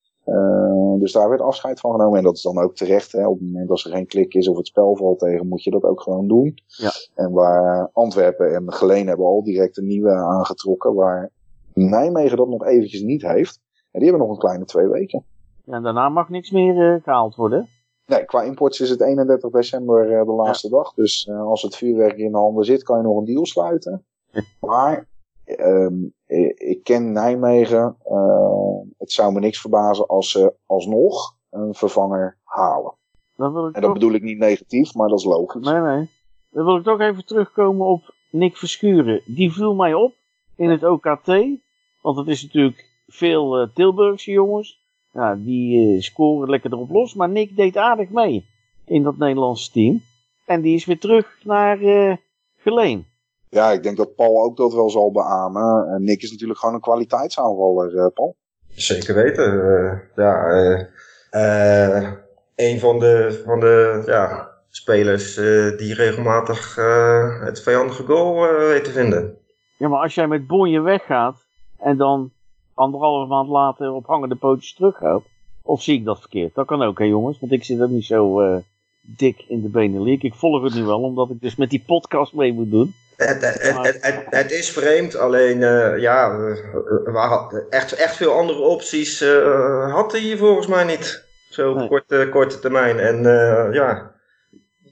[0.98, 2.18] dus daar werd afscheid van genomen.
[2.18, 3.12] En dat is dan ook terecht.
[3.12, 3.26] Hè.
[3.26, 5.70] Op het moment dat er geen klik is of het spel valt tegen, moet je
[5.70, 6.58] dat ook gewoon doen.
[6.66, 6.90] Ja.
[7.14, 10.94] En waar Antwerpen en Geleen hebben al direct een nieuwe aangetrokken.
[10.94, 11.30] Waar
[11.74, 13.60] Nijmegen dat nog eventjes niet heeft.
[13.90, 15.24] En die hebben nog een kleine twee weken.
[15.64, 17.68] Ja, en daarna mag niks meer gehaald worden.
[18.08, 20.94] Nee, qua imports is het 31 december uh, de laatste dag.
[20.94, 24.06] Dus uh, als het vuurwerk in de handen zit, kan je nog een deal sluiten.
[24.60, 25.08] maar
[25.46, 26.14] um,
[26.54, 27.96] ik ken Nijmegen.
[28.06, 32.94] Uh, het zou me niks verbazen als ze alsnog een vervanger halen.
[33.34, 35.64] Wil ik en dat bedoel ik niet negatief, maar dat is logisch.
[35.64, 36.10] Nee, nee.
[36.50, 39.22] Dan wil ik toch even terugkomen op Nick Verschuren.
[39.26, 40.14] Die viel mij op
[40.56, 41.26] in het OKT.
[42.02, 44.87] Want het is natuurlijk veel Tilburgse jongens.
[45.18, 47.14] Ja, die uh, scoren lekker erop los.
[47.14, 48.44] Maar Nick deed aardig mee
[48.84, 50.02] in dat Nederlandse team.
[50.46, 52.16] En die is weer terug naar uh,
[52.56, 53.06] Geleen.
[53.48, 55.88] Ja, ik denk dat Paul ook dat wel zal beamen.
[55.88, 58.36] En Nick is natuurlijk gewoon een kwaliteitsaanvaller, uh, Paul.
[58.68, 60.02] Zeker weten.
[60.14, 60.50] ja,
[62.54, 65.34] een van de, van de ja, spelers
[65.76, 66.74] die regelmatig
[67.40, 69.38] het vijandige goal weet te vinden.
[69.76, 71.46] Ja, maar als jij met Bonje weggaat
[71.78, 72.32] en dan
[72.78, 75.22] anderhalve maand later op hangende pootjes teruggaat.
[75.62, 76.54] Of zie ik dat verkeerd?
[76.54, 77.40] Dat kan ook, hè jongens.
[77.40, 78.56] Want ik zit ook niet zo uh,
[79.00, 80.22] dik in de Benelink.
[80.22, 82.94] Ik volg het nu wel, omdat ik dus met die podcast mee moet doen.
[83.16, 89.22] Het, het, het, het is vreemd, alleen uh, ja, we, echt, echt veel andere opties
[89.22, 91.24] uh, had hij hier volgens mij niet.
[91.50, 92.98] Zo op korte, korte termijn.
[92.98, 93.22] En
[93.72, 94.12] ja,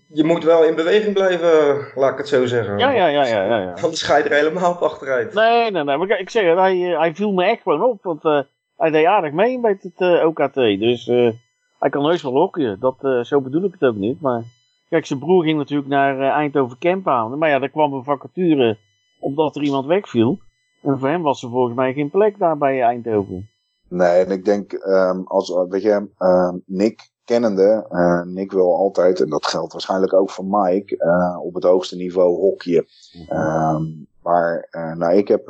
[0.09, 2.79] je moet wel in beweging blijven, laat ik het zo zeggen.
[2.79, 3.27] Ja, ja, ja.
[3.27, 3.73] ja, ja, ja.
[3.73, 5.35] Anders ga je er helemaal op achteruit.
[5.35, 5.97] Nee, nee, nee.
[5.97, 8.03] Maar ik zeg het, hij, eh, hij viel me echt gewoon op.
[8.03, 8.40] Want uh,
[8.77, 10.55] hij deed aardig mee met het uh, eh, OKT.
[10.55, 11.31] Dus uh,
[11.79, 12.81] hij kan heus wel hockeyen.
[12.81, 14.21] Dat, zo bedoel ik het ook niet.
[14.21, 14.42] Maar
[14.88, 17.38] kijk, zijn broer ging natuurlijk naar Eindhoven Camp aan.
[17.38, 18.79] Maar ja, daar kwam een vacature
[19.21, 20.38] omdat er iemand wegviel.
[20.83, 23.51] En voor hem was er volgens mij geen plek daar bij Eindhoven.
[23.88, 29.21] Nee, en ik denk, um, als, weet je, um, Nick kennende, uh, Nick wil altijd,
[29.21, 32.87] en dat geldt waarschijnlijk ook voor Mike, uh, op het hoogste niveau hockeyen.
[33.33, 35.45] Um, maar uh, nou, ik heb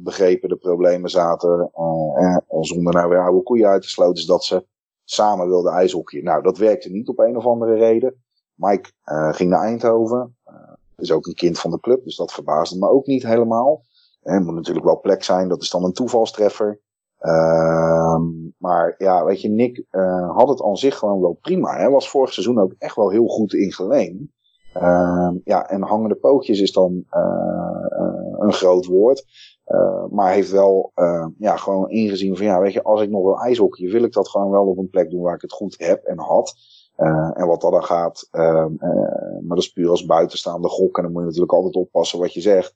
[0.00, 1.70] begrepen, de problemen zaten,
[2.60, 4.66] zonder nou weer oude koeien uit te sloten, is dat ze
[5.04, 6.24] samen wilden ijshockeyen.
[6.24, 8.22] Nou, dat werkte niet op een of andere reden.
[8.54, 8.90] Mike
[9.30, 10.36] ging naar Eindhoven,
[10.96, 13.82] is ook een kind van de club, dus dat verbaasde me ook niet helemaal.
[14.22, 16.80] Het moet natuurlijk wel plek zijn, dat is dan een toevalstreffer.
[17.24, 18.20] Uh,
[18.58, 21.76] maar ja, weet je, Nick uh, had het aan zich gewoon wel prima.
[21.76, 24.32] Hij was vorig seizoen ook echt wel heel goed in geleen.
[24.76, 27.86] Uh, ja, en hangende pootjes is dan uh,
[28.38, 29.24] een groot woord.
[30.10, 30.92] maar heeft wel
[31.38, 34.28] ja, gewoon ingezien van ja, weet je, als ik nog wil ijshockey, wil ik dat
[34.28, 36.54] gewoon wel op een plek doen waar ik het goed heb en had.
[37.34, 38.72] en wat dat dan gaat, ehm,
[39.40, 40.96] maar dat is puur als buitenstaande gok.
[40.96, 42.74] En dan moet je natuurlijk altijd oppassen wat je zegt.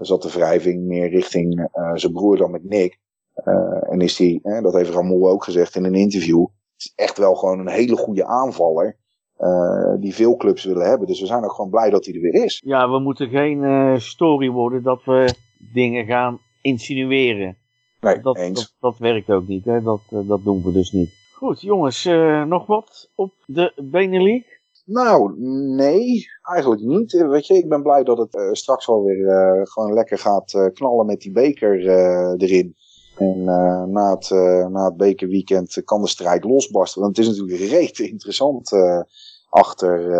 [0.00, 2.98] zat de wrijving meer richting zijn broer dan met Nick.
[3.44, 6.46] Uh, en is die, dat heeft Ramon ook gezegd in een interview,
[6.76, 8.96] is echt wel gewoon een hele goede aanvaller.
[9.38, 11.06] Uh, die veel clubs willen hebben.
[11.06, 12.62] Dus we zijn ook gewoon blij dat hij er weer is.
[12.64, 15.34] Ja, we moeten geen uh, story worden dat we
[15.72, 17.56] dingen gaan insinueren.
[18.00, 18.60] Nee, dat, eens.
[18.60, 19.82] Dat, dat, werkt ook niet, hè?
[19.82, 21.10] Dat, dat doen we dus niet.
[21.34, 22.04] Goed, jongens,
[22.46, 24.44] nog wat op de Benelink?
[24.84, 25.34] Nou,
[25.76, 27.12] nee, eigenlijk niet.
[27.12, 31.20] Weet je, ik ben blij dat het straks wel weer gewoon lekker gaat knallen met
[31.20, 31.88] die beker
[32.36, 32.74] erin.
[33.18, 37.00] En uh, na, het, uh, na het bekerweekend kan de strijd losbarsten.
[37.02, 39.00] Want het is natuurlijk reet interessant uh,
[39.48, 40.12] achter,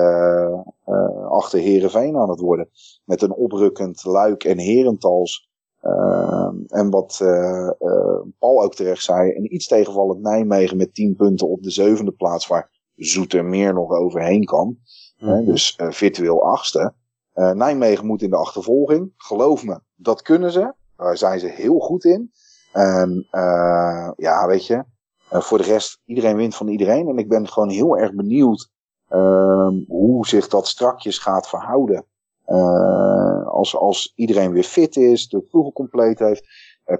[1.28, 2.68] achter Herenveen aan het worden.
[3.04, 5.48] Met een oprukkend Luik en Herentals.
[6.66, 7.16] en wat
[8.38, 12.46] Paul ook terecht zei, een iets tegenvallend Nijmegen met 10 punten op de zevende plaats,
[12.46, 12.70] waar
[13.42, 14.78] meer nog overheen kan.
[15.18, 16.94] Mm dus virtueel achtste.
[17.34, 19.12] Nijmegen moet in de achtervolging.
[19.16, 20.72] Geloof me, dat kunnen ze.
[20.96, 22.30] Daar zijn ze heel goed in.
[22.72, 24.85] En uh, ja, weet je,
[25.33, 27.09] uh, voor de rest, iedereen wint van iedereen.
[27.09, 28.70] En ik ben gewoon heel erg benieuwd
[29.09, 32.04] Ehm, hoe zich dat strakjes gaat verhouden.
[33.44, 36.46] als, als iedereen weer fit is, de ploeg compleet heeft.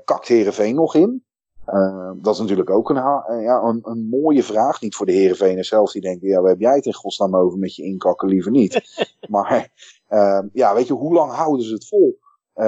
[0.05, 1.25] kakt Herenveen nog in?
[1.67, 2.97] Uh, dat is natuurlijk ook een,
[3.43, 4.81] ja, een, een, mooie vraag.
[4.81, 7.59] Niet voor de Herenveeners zelf die denken, ja, waar heb jij het in godsnaam over
[7.59, 8.81] met je inkakken, liever niet.
[9.29, 9.73] maar
[10.11, 12.19] uh, ja, weet je, hoe lang houden ze het vol?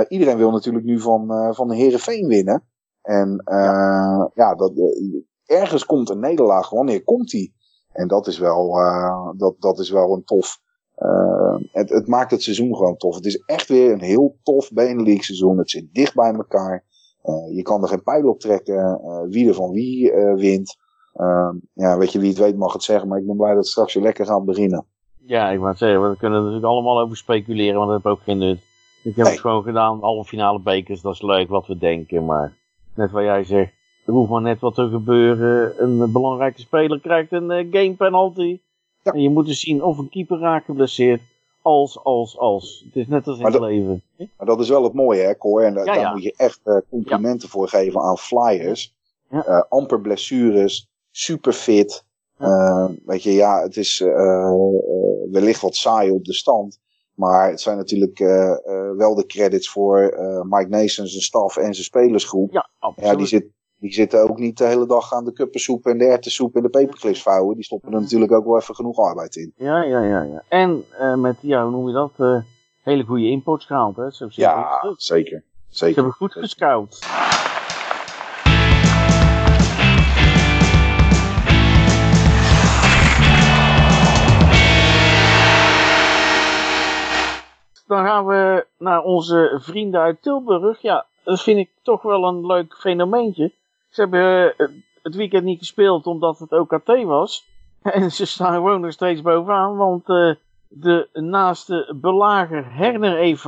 [0.08, 2.69] Iedereen wil natuurlijk nu van, van de Herenveen winnen.
[3.02, 4.72] En ja, ja dat,
[5.44, 6.70] ergens komt een nederlaag.
[6.70, 7.54] Wanneer komt die?
[7.92, 8.72] En dat is wel,
[9.36, 10.60] dat, dat is wel een tof.
[11.72, 13.14] Het, het, maakt het seizoen gewoon tof.
[13.14, 15.58] Het is echt weer een heel tof Benelux seizoen.
[15.58, 16.84] Het zit dicht bij elkaar.
[17.24, 20.76] Uh, je kan er geen pijl op trekken uh, wie er van wie uh, wint.
[21.12, 23.58] Ehm, ja, weet je, wie het weet mag het zeggen, maar ik ben blij dat
[23.58, 24.86] het straks weer lekker gaat beginnen.
[25.18, 28.22] Ja, ik wou zeggen, we kunnen er natuurlijk allemaal over speculeren, want dat heb ook
[28.22, 28.58] geen nut.
[29.02, 32.56] Ik heb het gewoon gedaan, alle finale bekers, dat is leuk wat we denken, maar
[33.00, 33.72] net wat jij zegt,
[34.06, 35.82] er hoeft maar net wat te gebeuren.
[35.82, 38.60] Een belangrijke speler krijgt een game penalty.
[39.02, 39.12] Ja.
[39.12, 41.20] En je moet dus zien of een keeper raakt geblesseerd
[41.62, 42.82] als, als, als.
[42.86, 44.02] Het is net als in het leven.
[44.16, 45.62] Maar dat is wel het mooie, hè, Cor?
[45.62, 48.94] En daar moet je echt uh, complimenten voor geven aan Flyers.
[49.68, 52.04] Amper blessures, super fit.
[53.04, 53.98] Weet je, ja, het is
[55.30, 56.80] wellicht wat saai op de stand.
[57.20, 58.18] Maar het zijn natuurlijk
[58.96, 60.00] wel de credits voor
[60.48, 62.52] Mike Nason, zijn staf en zijn spelersgroep.
[62.52, 63.11] Ja, absoluut.
[63.11, 66.04] Ja, die zit, die zitten ook niet de hele dag aan de kuppensoep en de
[66.04, 67.54] erwtensoep en de peperklips vouwen.
[67.54, 69.52] Die stoppen er natuurlijk ook wel even genoeg arbeid in.
[69.56, 70.22] Ja, ja, ja.
[70.22, 70.42] ja.
[70.48, 70.85] En
[71.20, 72.42] met, ja, hoe noem je dat?
[72.83, 74.11] Hele goede imports gehaald, hè?
[74.11, 74.96] Zo ja, zeker.
[74.96, 75.42] zeker.
[75.68, 76.98] Ze hebben goed gescout.
[87.90, 90.83] Dan gaan we naar onze vrienden uit Tilburg.
[90.83, 93.53] Ja, dat vind ik toch wel een leuk fenomeentje.
[93.88, 94.68] Ze hebben eh,
[95.03, 97.48] het weekend niet gespeeld omdat het OKT was.
[97.83, 100.35] En ze staan gewoon nog steeds bovenaan, want uh,
[100.68, 103.44] de naaste belager Herner e.v.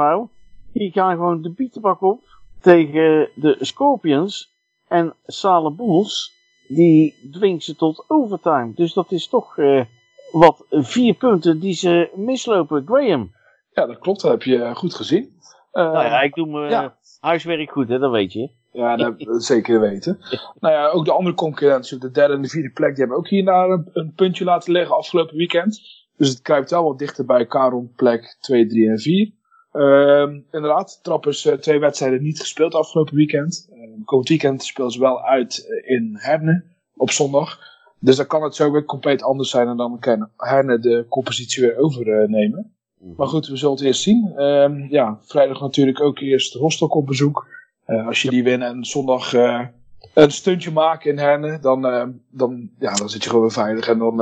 [0.73, 2.21] die gaan gewoon de bietenbak op
[2.61, 4.53] tegen de Scorpions.
[4.89, 6.33] En Sale Bulls,
[6.69, 8.73] die dwingt ze tot overtime.
[8.75, 9.85] Dus dat is toch uh,
[10.33, 12.85] wat vier punten die ze mislopen.
[12.87, 13.31] Graham.
[13.75, 14.21] Ja, dat klopt.
[14.21, 15.41] Dat heb je goed gezien.
[15.73, 18.51] Uh, nou ja, ik doe mijn huiswerk goed, hè, dat weet je.
[18.73, 20.19] Ja, dat, zeker weten.
[20.61, 23.29] nou ja, ook de andere concurrentie, de derde en de vierde plek, die hebben ook
[23.29, 25.81] hierna een, een puntje laten liggen afgelopen weekend.
[26.17, 29.33] Dus het kruipt wel wat dichter bij elkaar rond plek 2, 3 en 4.
[29.73, 33.69] Uh, ehm, inderdaad, Trappers uh, twee wedstrijden niet gespeeld afgelopen weekend.
[33.73, 36.65] Uh, komend weekend spelen ze wel uit eh, in Herne
[36.97, 37.59] op zondag.
[37.99, 41.63] Dus dan kan het zo weer compleet anders zijn en dan kan Herne de compositie
[41.63, 42.77] weer overnemen.
[43.03, 43.15] Mhm.
[43.17, 44.33] Maar goed, we zullen het eerst zien.
[44.37, 47.47] Uh, ja, vrijdag natuurlijk ook eerst Rostock op bezoek.
[47.87, 49.67] Uh, als je die wint en zondag uh,
[50.15, 53.89] een stuntje maken in Herne, dan, uh, dan, ja, dan zit je gewoon weer veilig
[53.89, 54.17] en dan,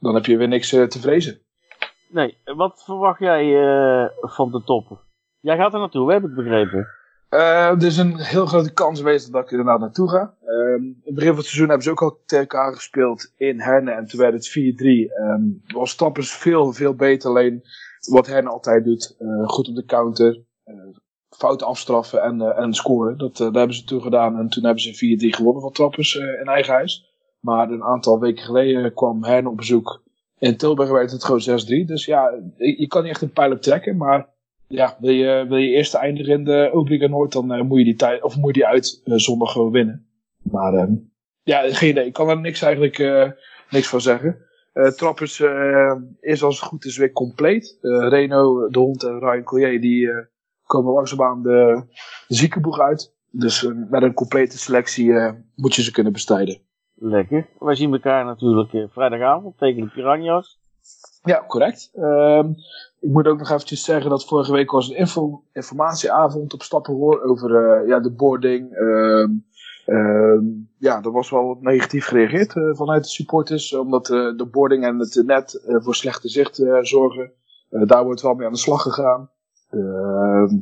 [0.00, 1.38] dan heb je weer niks te vrezen.
[2.08, 3.44] Nee, wat verwacht jij
[4.20, 5.04] van de top?
[5.40, 6.86] Jij gaat er naartoe, heb ik begrepen.
[7.28, 10.34] er is een heel grote kans geweest dat ik er inderdaad naartoe ga.
[10.44, 13.60] Ehm, in het begin van het seizoen hebben ze ook al tegen elkaar gespeeld in
[13.60, 15.10] Herne en toen werd het 4-3.
[15.20, 17.62] Um, was Tappers veel, veel beter, alleen
[18.08, 19.16] wat Herne altijd doet.
[19.46, 20.44] goed op de counter,
[21.36, 23.18] fouten afstraffen en, uh, en scoren.
[23.18, 24.38] Dat, uh, hebben ze toen gedaan.
[24.38, 27.14] En toen hebben ze 4-3 gewonnen van Trappers uh, in eigen huis.
[27.40, 30.04] Maar een aantal weken geleden kwam Hern op bezoek.
[30.38, 31.86] In Tilburg werd het gewoon 6-3.
[31.86, 33.96] Dus ja, je kan niet echt een pijl op trekken.
[33.96, 34.28] Maar
[34.66, 37.96] ja, wil je, wil je eerst eindigen in de Obliga Noord, dan moet je die
[37.96, 40.06] tijd, of moet je die uit zondag gewoon winnen.
[40.42, 40.92] Maar ehm,
[41.42, 42.06] ja, geen idee.
[42.06, 42.98] Ik kan er niks eigenlijk
[43.70, 44.45] niks van zeggen.
[44.96, 45.42] Trappers
[46.20, 47.78] is als het goed is weer compleet.
[47.80, 50.08] Reno, de hond en Ryan Collier, die
[50.64, 51.82] komen langzaamaan de,
[52.28, 53.14] de ziekenboeg uit.
[53.30, 56.58] Dus uh, met een complete selectie uh, moet je ze kunnen bestrijden.
[56.94, 57.46] Lekker.
[57.58, 60.60] Wij zien elkaar natuurlijk uh, vrijdagavond tegen de Piranha's.
[61.22, 61.90] Ja, correct.
[61.94, 62.54] Um,
[63.00, 67.22] ik moet ook nog eventjes zeggen dat vorige week was een info informatieavond op Stappenhoor
[67.22, 67.50] over
[67.86, 68.70] ja, de boarding.
[69.86, 74.98] Um, ja, er was wel wat negatief gereageerd vanuit de supporters, omdat de boarding en
[74.98, 77.32] het net voor slechte zicht zorgen.
[77.70, 79.30] daar wordt wel mee aan de slag gegaan.
[79.70, 80.52] Uh,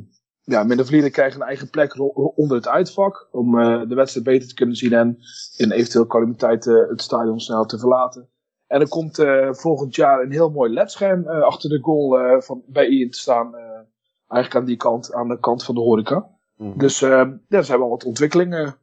[0.45, 1.99] ja, Middenvlieden krijgen een eigen plek
[2.37, 3.29] onder het uitvak.
[3.31, 5.19] Om uh, de wedstrijd beter te kunnen zien en
[5.57, 8.29] in eventueel calamiteit uh, het stadion snel te verlaten.
[8.67, 12.87] En er komt uh, volgend jaar een heel mooi ledscherm achter de goal van, bij
[12.87, 13.55] Ian te staan.
[14.29, 16.31] eigenlijk aan die kant, aan de kant van de horeca.
[16.57, 16.73] Mm.
[16.77, 18.77] Dus ja, er zijn wel wat ontwikkelingen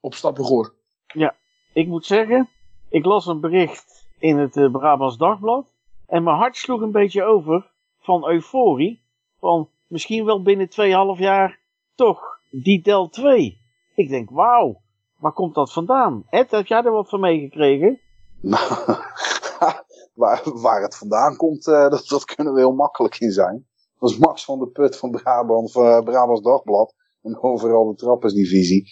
[0.00, 0.74] op Stappengoor.
[1.06, 1.34] Ja,
[1.72, 2.48] ik moet zeggen,
[2.88, 5.66] ik las een bericht in het Brabants Dagblad.
[6.06, 9.02] En mijn hart sloeg een beetje over van euforie
[9.38, 10.68] van misschien wel binnen
[11.16, 11.58] 2,5 jaar
[11.94, 13.60] toch die Del 2.
[13.94, 14.80] Ik denk, wauw,
[15.18, 16.24] waar komt dat vandaan?
[16.30, 18.00] Ed, heb jij er wat van meegekregen?
[18.40, 18.68] Nou,
[20.14, 23.66] waar, waar het vandaan komt, dat, dat kunnen we heel makkelijk in zijn.
[23.98, 26.94] Dat is Max van de Put van Brabant, van Brabants Dagblad.
[27.22, 28.90] En overal de trappersdivisie.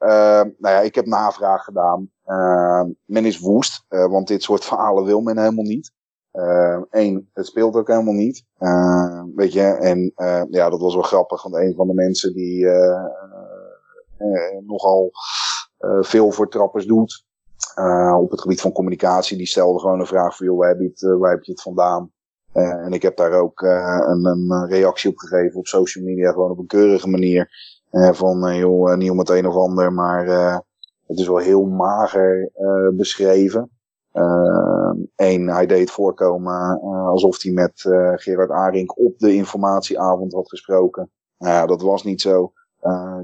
[0.00, 2.10] Uh, nou ja, ik heb navraag gedaan.
[2.26, 5.92] Uh, men is woest, uh, want dit soort verhalen wil men helemaal niet.
[6.90, 8.44] Eén, het speelt ook helemaal niet.
[9.34, 10.12] weet je, en
[10.50, 12.66] ja, dat was wel grappig, want een van de mensen die
[14.66, 15.10] nogal
[16.00, 17.24] veel voor trappers doet,
[18.18, 21.50] op het gebied van communicatie, die stelde gewoon een vraag van, joh, waar heb je
[21.50, 22.12] het, vandaan?
[22.52, 26.58] En ik heb daar ook een, een, reactie op gegeven op social media, gewoon op
[26.58, 27.50] een keurige manier.
[27.90, 30.26] Van, joh, niet om het een of ander, maar
[31.06, 32.50] het is wel heel mager
[32.96, 33.70] beschreven.
[35.16, 37.72] Eén, hij deed voorkomen alsof hij met
[38.14, 41.10] Gerard Arink op de informatieavond had gesproken.
[41.38, 42.52] Nou ja, dat was niet zo.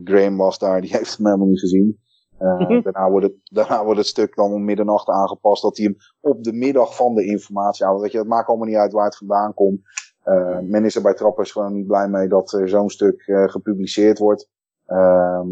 [0.05, 1.99] Graham was daar, die heeft hem helemaal niet gezien.
[2.41, 5.97] Uh, daarna, wordt het, daarna wordt het stuk dan om middernacht aangepast dat hij hem
[6.21, 8.03] op de middag van de informatie houdt.
[8.03, 9.81] Weet je, het maakt allemaal niet uit waar het vandaan komt.
[10.25, 13.49] Uh, men is er bij Trappers gewoon niet blij mee dat er zo'n stuk uh,
[13.49, 14.49] gepubliceerd wordt.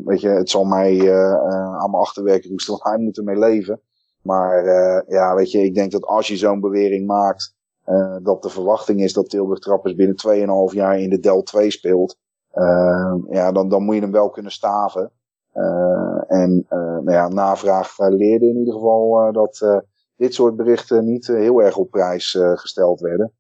[0.04, 1.14] Weet je, het zal mij
[1.52, 3.80] aan mijn achterwerk roesten, want hij moet leven.
[4.22, 4.64] Maar
[5.08, 7.54] ja, weet je, ik denk dat als je zo'n bewering maakt,
[8.22, 10.16] dat de verwachting is dat Tilburg Trappers binnen
[10.70, 12.18] 2,5 jaar in de Del 2 speelt.
[13.30, 15.10] ja, dan, dan moet je hem wel kunnen staven.
[16.26, 19.82] En nou ja, navraag leerde in ieder geval dat
[20.16, 23.32] dit soort berichten niet heel erg op prijs gesteld werden.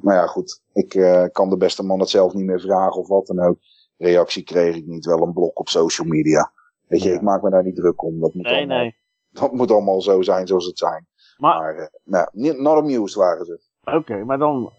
[0.00, 0.88] maar ja, goed, ik
[1.32, 3.58] kan de beste man het zelf niet meer vragen of wat dan ook.
[3.98, 6.52] Reactie kreeg ik niet, wel een blok op social media.
[6.86, 8.20] Weet je, ik maak me daar niet druk om.
[8.20, 8.96] Dat moet, nee, allemaal, nee.
[9.30, 11.06] dat moet allemaal zo zijn zoals het zijn.
[11.36, 13.60] Maar, maar nou, not amused waren ze.
[13.84, 14.72] Oké, maar dan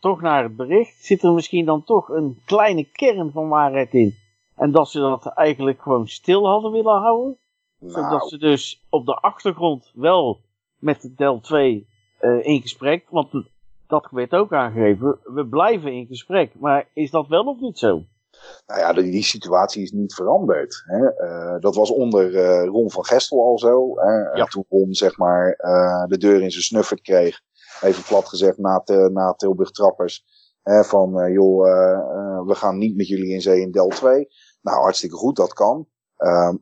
[0.00, 1.04] toch naar het bericht.
[1.04, 4.14] Zit er misschien dan toch een kleine kern van waarheid in?
[4.56, 7.38] En dat ze dat eigenlijk gewoon stil hadden willen houden.
[7.78, 7.92] Nou.
[7.92, 10.40] Zodat ze dus op de achtergrond wel
[10.78, 11.86] met de Del 2
[12.20, 13.30] uh, in gesprek, want
[13.86, 16.54] dat werd ook aangegeven, we blijven in gesprek.
[16.58, 18.02] Maar is dat wel of niet zo?
[18.66, 20.82] Nou ja, die, die situatie is niet veranderd.
[20.86, 21.24] Hè.
[21.24, 24.00] Uh, dat was onder uh, Ron van Gestel al zo.
[24.00, 24.32] Hè.
[24.32, 24.44] Ja.
[24.44, 25.56] Toen Ron zeg maar
[26.08, 27.40] de deur in zijn snuffert kreeg.
[27.82, 30.24] Even plat gezegd na, te, na Tilburg Trappers.
[30.62, 31.62] Hè, van joh,
[32.46, 34.28] we gaan niet met jullie in zee in Del 2.
[34.62, 35.88] Nou, hartstikke goed, dat kan.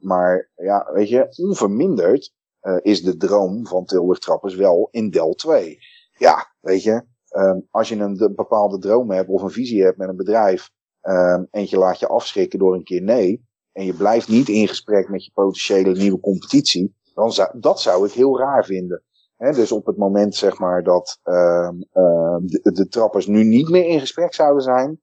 [0.01, 2.33] Maar ja, weet je, onverminderd
[2.83, 5.79] is de droom van Tilburg Trappers wel in Del 2.
[6.19, 7.05] Ja, weet je,
[7.71, 10.71] als je een bepaalde droom hebt of een visie hebt met een bedrijf
[11.05, 14.69] ehm, en je laat je afschrikken door een keer nee, en je blijft niet in
[14.69, 19.03] gesprek met je potentiële nieuwe competitie, dan zou, dat zou ik heel raar vinden.
[19.37, 21.79] He, dus op het moment zeg maar dat ehm,
[22.41, 25.01] de, de trappers nu niet meer in gesprek zouden zijn,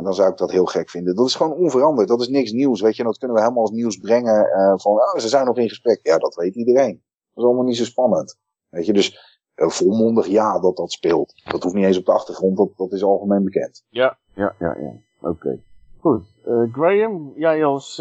[0.00, 1.14] dan zou ik dat heel gek vinden.
[1.14, 2.08] Dat is gewoon onveranderd.
[2.08, 2.80] Dat is niks nieuws.
[2.80, 4.46] Weet je, dat kunnen we helemaal als nieuws brengen.
[4.46, 6.00] Uh, van, oh, ze zijn nog in gesprek.
[6.02, 7.02] Ja, dat weet iedereen.
[7.34, 8.36] Dat is allemaal niet zo spannend.
[8.68, 11.42] Weet je, dus uh, volmondig ja dat dat speelt.
[11.44, 12.56] Dat hoeft niet eens op de achtergrond.
[12.56, 13.84] Dat, dat is algemeen bekend.
[13.88, 14.92] Ja, ja, ja, ja.
[15.22, 15.58] Oké.
[16.00, 16.22] Goed.
[16.46, 17.98] Uh, Graham, jij als,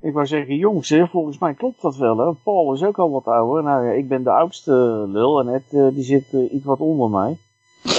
[0.00, 2.16] ik wou zeggen jongste, volgens mij klopt dat wel.
[2.16, 2.32] Hè?
[2.44, 3.62] Paul is ook al wat ouder.
[3.62, 4.72] Nou ja, ik ben de oudste
[5.08, 7.38] lul en Ed die zit iets wat onder mij.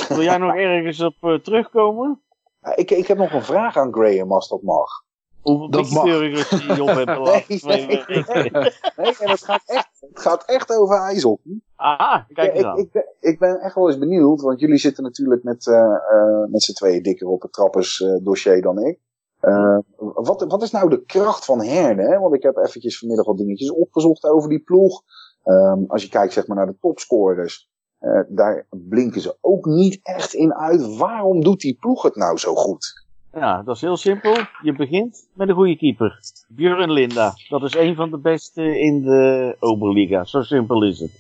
[0.08, 2.22] Wil jij nog ergens op terugkomen?
[2.76, 5.04] Ik, ik heb nog een vraag aan Graham, als dat mag.
[5.44, 6.04] Hoeveel dat mag.
[6.04, 7.10] die op hebt
[7.64, 8.52] nee, nee, nee,
[8.98, 11.62] nee, en het gaat echt, het gaat echt over ijshockey.
[11.76, 15.44] Aha, kijk ja, ik, ik, ik, ben echt wel eens benieuwd, want jullie zitten natuurlijk
[15.44, 19.00] met, uh, uh, met z'n tweeën dikker op het trappers uh, dossier dan ik.
[19.98, 22.02] wat, wat is nou de kracht van Herne?
[22.02, 22.20] Hè?
[22.20, 25.02] Want ik heb eventjes vanmiddag wat dingetjes opgezocht over die ploeg.
[25.46, 27.72] Um, als je kijkt zeg maar naar de topscorers.
[28.28, 30.98] Daar blinken ze ook niet echt in uit.
[30.98, 33.03] Waarom doet die ploeg het nou zo goed?
[33.34, 34.36] Ja, dat is heel simpel.
[34.62, 36.20] Je begint met een goede keeper.
[36.48, 37.34] Björn Linda.
[37.50, 40.24] Dat is een van de beste in de Oberliga.
[40.24, 41.12] Zo simpel is het.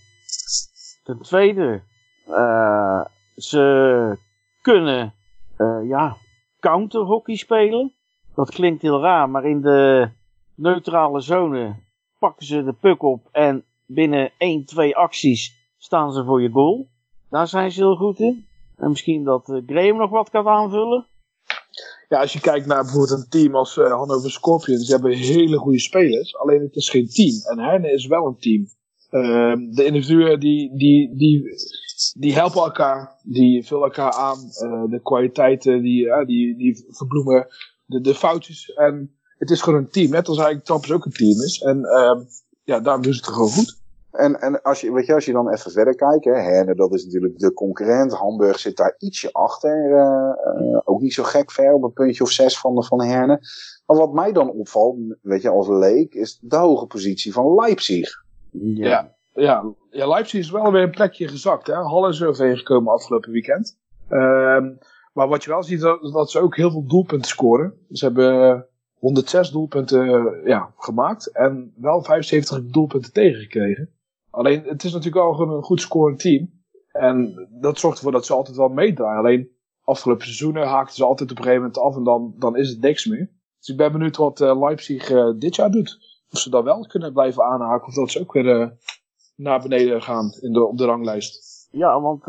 [1.04, 1.82] Ten tweede,
[2.28, 4.17] uh, ze
[4.62, 5.13] kunnen
[5.58, 6.15] uh, ja,
[6.60, 7.93] counterhockey spelen.
[8.36, 10.10] Dat klinkt heel raar, maar in de
[10.55, 11.76] neutrale zone
[12.20, 16.88] pakken ze de puck op en binnen 1, 2 acties staan ze voor je goal.
[17.30, 18.45] Daar zijn ze heel goed in.
[18.78, 21.05] En misschien dat uh, Graham nog wat kan aanvullen.
[22.14, 25.57] Ja, als je kijkt naar bijvoorbeeld een team als uh, Hannover Scorpions, die hebben hele
[25.57, 27.41] goede spelers, alleen het is geen team.
[27.45, 28.68] En Herne is wel een team.
[29.11, 31.43] Uh, de individuen die, die, die,
[32.18, 34.38] die helpen elkaar, die vullen elkaar aan.
[34.38, 37.47] Uh, de kwaliteiten die, die, die verbloemen
[37.86, 38.74] de, de foutjes.
[38.74, 41.61] En het is gewoon een team, net als eigenlijk Trappers ook een team is.
[41.61, 42.24] En ehm,
[42.64, 43.82] ja, daarom doen ze het gewoon goed.
[44.14, 46.93] En, en als, je, weet je, als je dan even verder kijkt, hè, Herne, dat
[46.93, 48.14] is natuurlijk de concurrent.
[48.14, 49.89] Hamburg zit daar ietsje achter.
[49.89, 53.39] Uh, uh, ook niet zo gek ver, op een puntje of zes van, van Herne.
[53.86, 58.24] Maar wat mij dan opvalt, weet je, als leek, is de hoge positie van Leipzig.
[58.51, 59.16] Ja.
[59.34, 61.68] ja, ja, Leipzig is wel weer een plekje gezakt.
[61.68, 61.74] Hè?
[61.74, 63.78] Halle is er overheen gekomen afgelopen weekend.
[64.09, 64.72] Ehm,
[65.14, 67.74] maar wat je wel ziet, dat, dat ze ook heel veel doelpunten scoren.
[67.91, 73.89] Ze hebben 106 doelpunten ja, gemaakt en wel 75 doelpunten tegengekregen.
[74.34, 76.49] Alleen, het is natuurlijk gewoon een goed scorend team.
[76.91, 79.19] En dat zorgt ervoor dat ze altijd wel meedraaien.
[79.19, 79.49] Alleen,
[79.84, 82.81] afgelopen seizoenen haakten ze altijd op een gegeven moment af en dan, dan is het
[82.81, 83.29] niks meer.
[83.57, 85.97] Dus ik ben benieuwd wat uh, Leipzig uh, dit jaar doet.
[86.29, 88.67] Of ze dan wel kunnen blijven aanhaken of dat ze ook weer uh,
[89.36, 91.67] naar beneden gaan in de, op de ranglijst.
[91.71, 92.23] Ja, want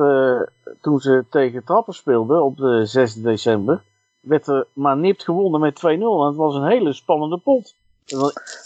[0.81, 3.85] toen ze tegen Trappen speelden op de 6 december,
[4.21, 5.83] werd er maar nipt gewonnen met 2-0.
[5.85, 7.75] En het was een hele spannende pot.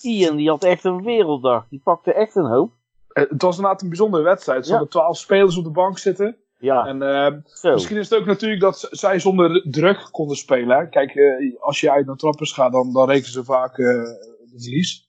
[0.03, 1.67] Ian die had echt een werelddag.
[1.69, 2.71] Die pakte echt een hoop.
[3.19, 4.65] Het was inderdaad een bijzondere wedstrijd.
[4.65, 6.37] Er hadden twaalf spelers op de bank zitten.
[6.59, 6.87] Ja.
[6.87, 10.91] En uh, misschien is het ook natuurlijk dat zij zonder druk konden spelen.
[10.91, 14.61] Kijk, uh, als je uit naar trappers gaat, dan, dan rekenen ze vaak uh, de
[14.61, 15.09] verlies.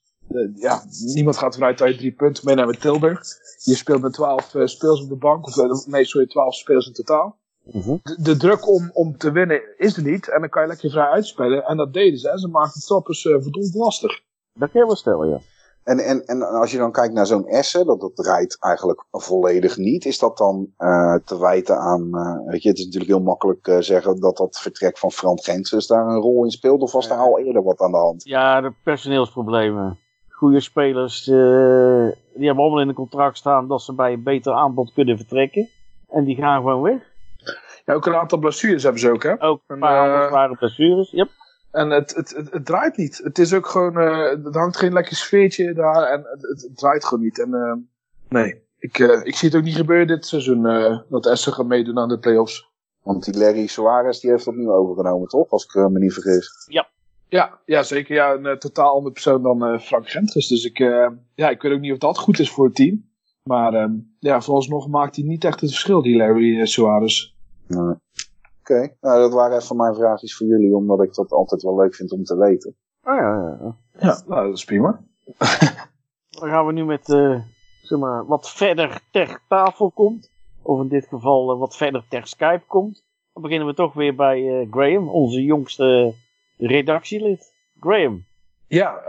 [0.54, 0.82] ja,
[1.14, 3.20] niemand gaat vanuit dat je drie punten meeneemt met Tilburg.
[3.64, 5.46] Je speelt met twaalf spelers op de bank.
[5.46, 7.38] Of nee, sorry, twaalf spelers in totaal.
[7.64, 8.00] Mm -hmm.
[8.02, 10.28] de, de, druk om, om te winnen is er niet.
[10.28, 11.64] En dan kan je lekker vrij uitspelen.
[11.64, 12.30] En dat deden ze.
[12.30, 14.20] En ze maakten trappers verdomd lastig.
[14.54, 15.40] Dat kan je wel stellen, ja.
[15.84, 19.76] En, en, en als je dan kijkt naar zo'n Essen, dat, dat draait eigenlijk volledig
[19.76, 20.04] niet.
[20.04, 23.66] Is dat dan uh, te wijten aan, uh, weet je, het is natuurlijk heel makkelijk
[23.66, 26.82] uh, zeggen dat dat vertrek van Frans Genses daar een rol in speelt.
[26.82, 28.24] Of was daar al eerder wat aan de hand?
[28.24, 29.98] Ja, de personeelsproblemen.
[30.28, 31.34] Goede spelers, die
[32.34, 35.68] hebben allemaal in een contract staan dat ze bij een beter aanbod kunnen vertrekken.
[36.08, 37.02] En die gaan gewoon weg.
[37.84, 39.42] Ja, ook een aantal blessures hebben ze ook, hè?
[39.42, 41.28] Ook een paar zware blessures, yep.
[41.70, 43.20] En het, het, het, het, draait niet.
[43.22, 47.04] Het is ook gewoon, uh, er hangt geen lekker sfeertje daar en het, het draait
[47.04, 47.40] gewoon niet.
[47.40, 47.74] En uh,
[48.28, 50.62] nee, ik, uh, ik zie het ook niet gebeuren dit seizoen,
[51.08, 52.68] dat Essen gaat meedoen aan de play-offs.
[53.02, 55.50] Want die Larry Suarez die heeft opnieuw overgenomen, toch?
[55.50, 56.66] Als ik me niet vergis.
[56.68, 56.88] Ja.
[57.28, 58.14] Ja, ja zeker.
[58.14, 60.48] Ja, een totaal andere persoon dan Frank Gentges.
[60.48, 60.78] Dus ik,
[61.34, 63.10] ja, ik weet ook niet of dat goed is voor het team.
[63.42, 67.34] Maar um, ja, vooralsnog maakt hij niet echt het verschil, die Larry Suarez.
[67.66, 67.94] Nee.
[68.70, 68.96] Oké, okay.
[69.00, 72.12] nou, dat waren even mijn vraagjes voor jullie, omdat ik dat altijd wel leuk vind
[72.12, 72.76] om te weten.
[73.02, 73.76] Ah ja, ja, ja.
[74.06, 75.00] Ja, nou, dat is prima.
[76.40, 77.40] Dan gaan we nu met, uh,
[77.82, 80.30] zeg maar, wat verder ter tafel komt.
[80.62, 83.04] Of in dit geval uh, wat verder ter Skype komt.
[83.32, 86.14] Dan beginnen we toch weer bij uh, Graham, onze jongste
[86.56, 87.52] redactielid.
[87.80, 88.24] Graham.
[88.66, 89.02] Ja,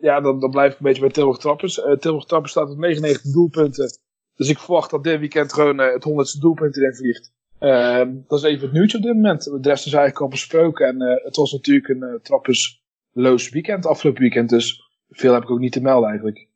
[0.00, 1.74] ja dan, dan blijf ik een beetje bij Tilburg Trappers.
[1.98, 3.98] Tilburg Trappers staat op 99 doelpunten.
[4.34, 7.32] Dus ik verwacht dat dit weekend gewoon het 100ste doelpunt erin vliegt.
[7.60, 9.44] Uh, dat is even het nieuwtje op dit moment.
[9.44, 10.86] De rest is eigenlijk al besproken.
[10.86, 14.48] En uh, het was natuurlijk een uh, trappersloos weekend, afgelopen weekend.
[14.48, 16.46] Dus veel heb ik ook niet te melden eigenlijk.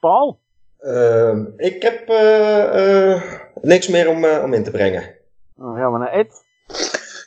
[0.00, 0.40] Paul?
[0.80, 3.22] Uh, ik heb uh,
[3.62, 5.16] niks meer om, om in te brengen.
[5.56, 6.46] Dan gaan we naar Ed.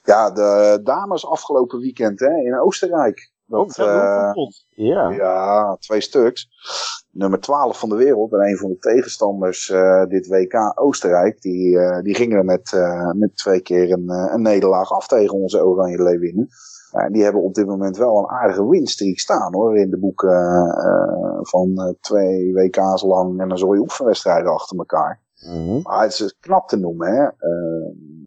[0.03, 3.30] Ja, de dames afgelopen weekend hè, in Oostenrijk.
[3.51, 5.09] Dat, oh, dat ja.
[5.09, 6.49] ja, twee stuks
[7.11, 11.75] nummer 12 van de wereld en een van de tegenstanders uh, dit WK Oostenrijk, die,
[11.75, 12.71] uh, die gingen er met,
[13.15, 16.47] met twee keer een, een nederlaag af tegen onze Oranje Leeuwinnen.
[17.11, 20.67] die hebben op dit moment wel een aardige winstreak staan hoor, in de boeken
[21.41, 25.21] van twee WK's lang en dan zo'n oefenwedstrijden achter elkaar.
[25.45, 25.79] Mm -hmm.
[25.83, 27.27] Maar het is knap te noemen hè,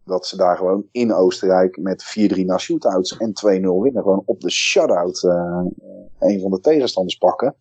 [0.05, 3.33] dat ze daar gewoon in Oostenrijk met 4-3 na shootouts en 2-0
[3.81, 4.01] winnen.
[4.01, 5.23] Gewoon op de shutout
[6.19, 7.55] een van de tegenstanders pakken.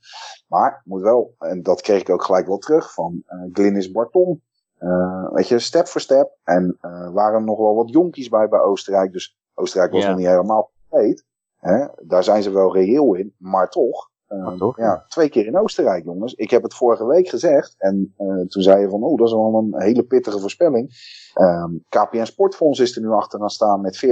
[0.48, 4.42] Maar moet wel, en dat kreeg ik ook gelijk wel terug van uh, Glynis Barton.
[4.78, 6.36] Uh, weet je, step voor step.
[6.44, 9.12] En uh, waren nog wel wat jonkies bij bij Oostenrijk.
[9.12, 11.24] Dus Oostenrijk was nog niet helemaal compleet.
[11.56, 11.86] Hè?
[12.02, 14.10] Daar zijn ze wel reëel in, maar toch.
[14.34, 16.34] Uh, Maar toch, ja, twee keer in Oostenrijk, jongens.
[16.34, 17.74] Ik heb het vorige week gezegd.
[17.78, 20.90] En uh, toen zei je van, oh, dat is wel een hele pittige voorspelling.
[21.34, 24.06] Um, KPN Sportfonds is er nu achter gaan staan met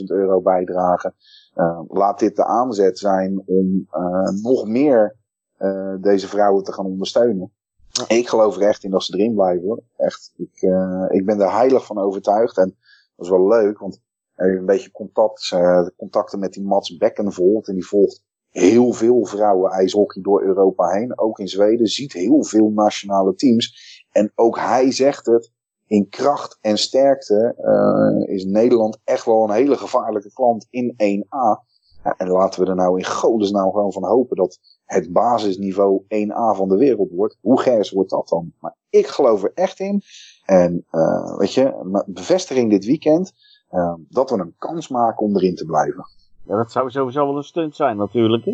[0.00, 1.14] 40.000 euro bijdragen.
[1.54, 5.16] Uh, laat dit de aanzet zijn om uh, nog meer
[5.58, 7.52] uh, deze vrouwen te gaan ondersteunen.
[7.88, 8.04] Ja.
[8.08, 9.66] Ik geloof er echt in dat ze erin blijven.
[9.66, 9.82] Hoor.
[9.96, 10.32] Echt.
[10.36, 10.62] Ik,
[11.08, 12.56] ik ben er heilig van overtuigd.
[12.56, 12.76] En
[13.16, 14.00] dat is wel leuk, want
[14.34, 15.56] een beetje contact,
[15.96, 17.68] contacten met die Mats Bekkenvold.
[17.68, 18.22] En die volgt
[18.58, 21.18] heel veel vrouwen ijshockey door Europa heen.
[21.18, 21.86] Ook in Zweden.
[21.86, 24.04] Ziet heel veel nationale teams.
[24.10, 25.50] En ook hij zegt het.
[25.86, 31.66] In kracht en sterkte uh, is Nederland echt wel een hele gevaarlijke klant in 1A.
[32.04, 36.56] Ja, en laten we er nou in godesnaam gewoon van hopen dat het basisniveau 1A
[36.56, 37.36] van de wereld wordt.
[37.40, 38.52] Hoe gers wordt dat dan?
[38.60, 40.02] Maar ik geloof er echt in.
[40.44, 43.32] En uh, weet je, bevestiging dit weekend
[43.70, 46.06] uh, dat we een kans maken om erin te blijven.
[46.48, 48.44] Ja, dat zou sowieso wel een stunt zijn natuurlijk.
[48.44, 48.52] Hè?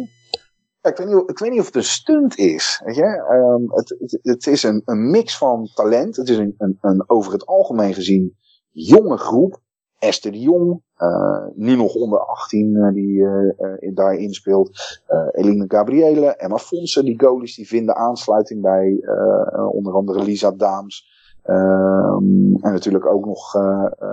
[0.81, 2.83] Ja, ik, weet niet, ik weet niet of het een stunt is.
[2.85, 3.25] Weet je?
[3.33, 6.17] Um, het, het, is een, een, mix van talent.
[6.17, 8.37] Het is een, een, een over het algemeen gezien
[8.71, 9.63] jonge groep.
[9.99, 10.83] Esther de Jong,
[11.55, 13.27] nu nog onder 18 die
[13.95, 15.01] daarin speelt.
[15.33, 19.05] Eline Gabriele, Emma Fonsen, die goalies die vinden aansluiting bij
[19.71, 21.07] onder andere Lisa Daams.
[21.43, 23.55] Ehm, en natuurlijk ook nog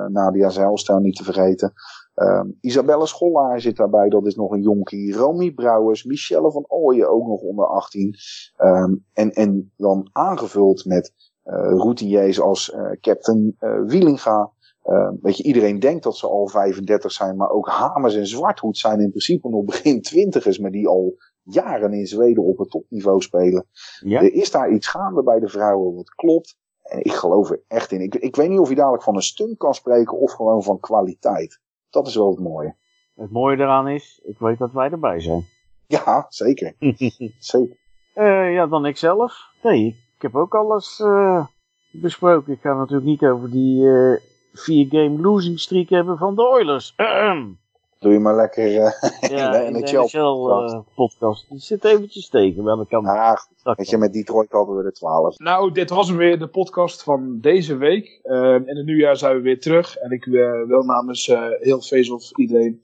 [0.07, 1.73] Nadia Zijlstra niet te vergeten.
[2.15, 5.13] Um, Isabelle Schollaar zit daarbij, dat is nog een jonkie.
[5.13, 8.15] Romy Brouwers, Michelle van Ooyen ook nog onder 18.
[8.57, 11.13] Um, en, en dan aangevuld met
[11.45, 14.51] uh, routiniers als uh, Captain uh, Wielinga.
[14.85, 18.77] Uh, weet je, iedereen denkt dat ze al 35 zijn, maar ook Hamers en Zwarthoed
[18.77, 23.21] zijn in principe nog begin twintigers, maar die al jaren in Zweden op het topniveau
[23.21, 23.65] spelen.
[23.99, 24.21] Ja.
[24.21, 26.57] Er is daar iets gaande bij de vrouwen, wat klopt.
[26.81, 28.01] En ik geloof er echt in.
[28.01, 30.79] Ik, ik weet niet of je dadelijk van een stunt kan spreken of gewoon van
[30.79, 31.60] kwaliteit.
[31.91, 32.75] Dat is wel het mooie.
[33.15, 35.45] Het mooie eraan is, ik weet dat wij erbij zijn.
[35.87, 36.75] Ja, zeker.
[37.53, 37.77] zeker.
[38.15, 39.49] Uh, ja, dan ikzelf.
[39.63, 39.85] Nee,
[40.15, 41.45] ik heb ook alles uh,
[41.91, 42.53] besproken.
[42.53, 44.17] Ik ga natuurlijk niet over die uh,
[44.53, 46.93] vier game losing streak hebben van de Oilers.
[48.01, 48.91] Doe je maar lekker uh,
[49.29, 51.49] ja, in de NHL-podcast.
[51.49, 52.63] Die zit eventjes tegen.
[52.63, 55.37] Welke kan ah, weet je, met Detroit hadden we de 12.
[55.37, 58.19] Nou, dit was hem weer, de podcast van deze week.
[58.23, 59.95] Uh, in het nieuwjaar zijn we weer terug.
[59.95, 62.81] En ik uh, wil namens uh, heel of iedereen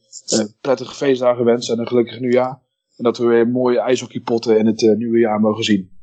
[0.61, 2.61] prettige feestdagen wensen en een gelukkig nieuwjaar.
[2.97, 5.96] En dat we weer mooie ijshockeypotten in het nieuwe jaar mogen zien.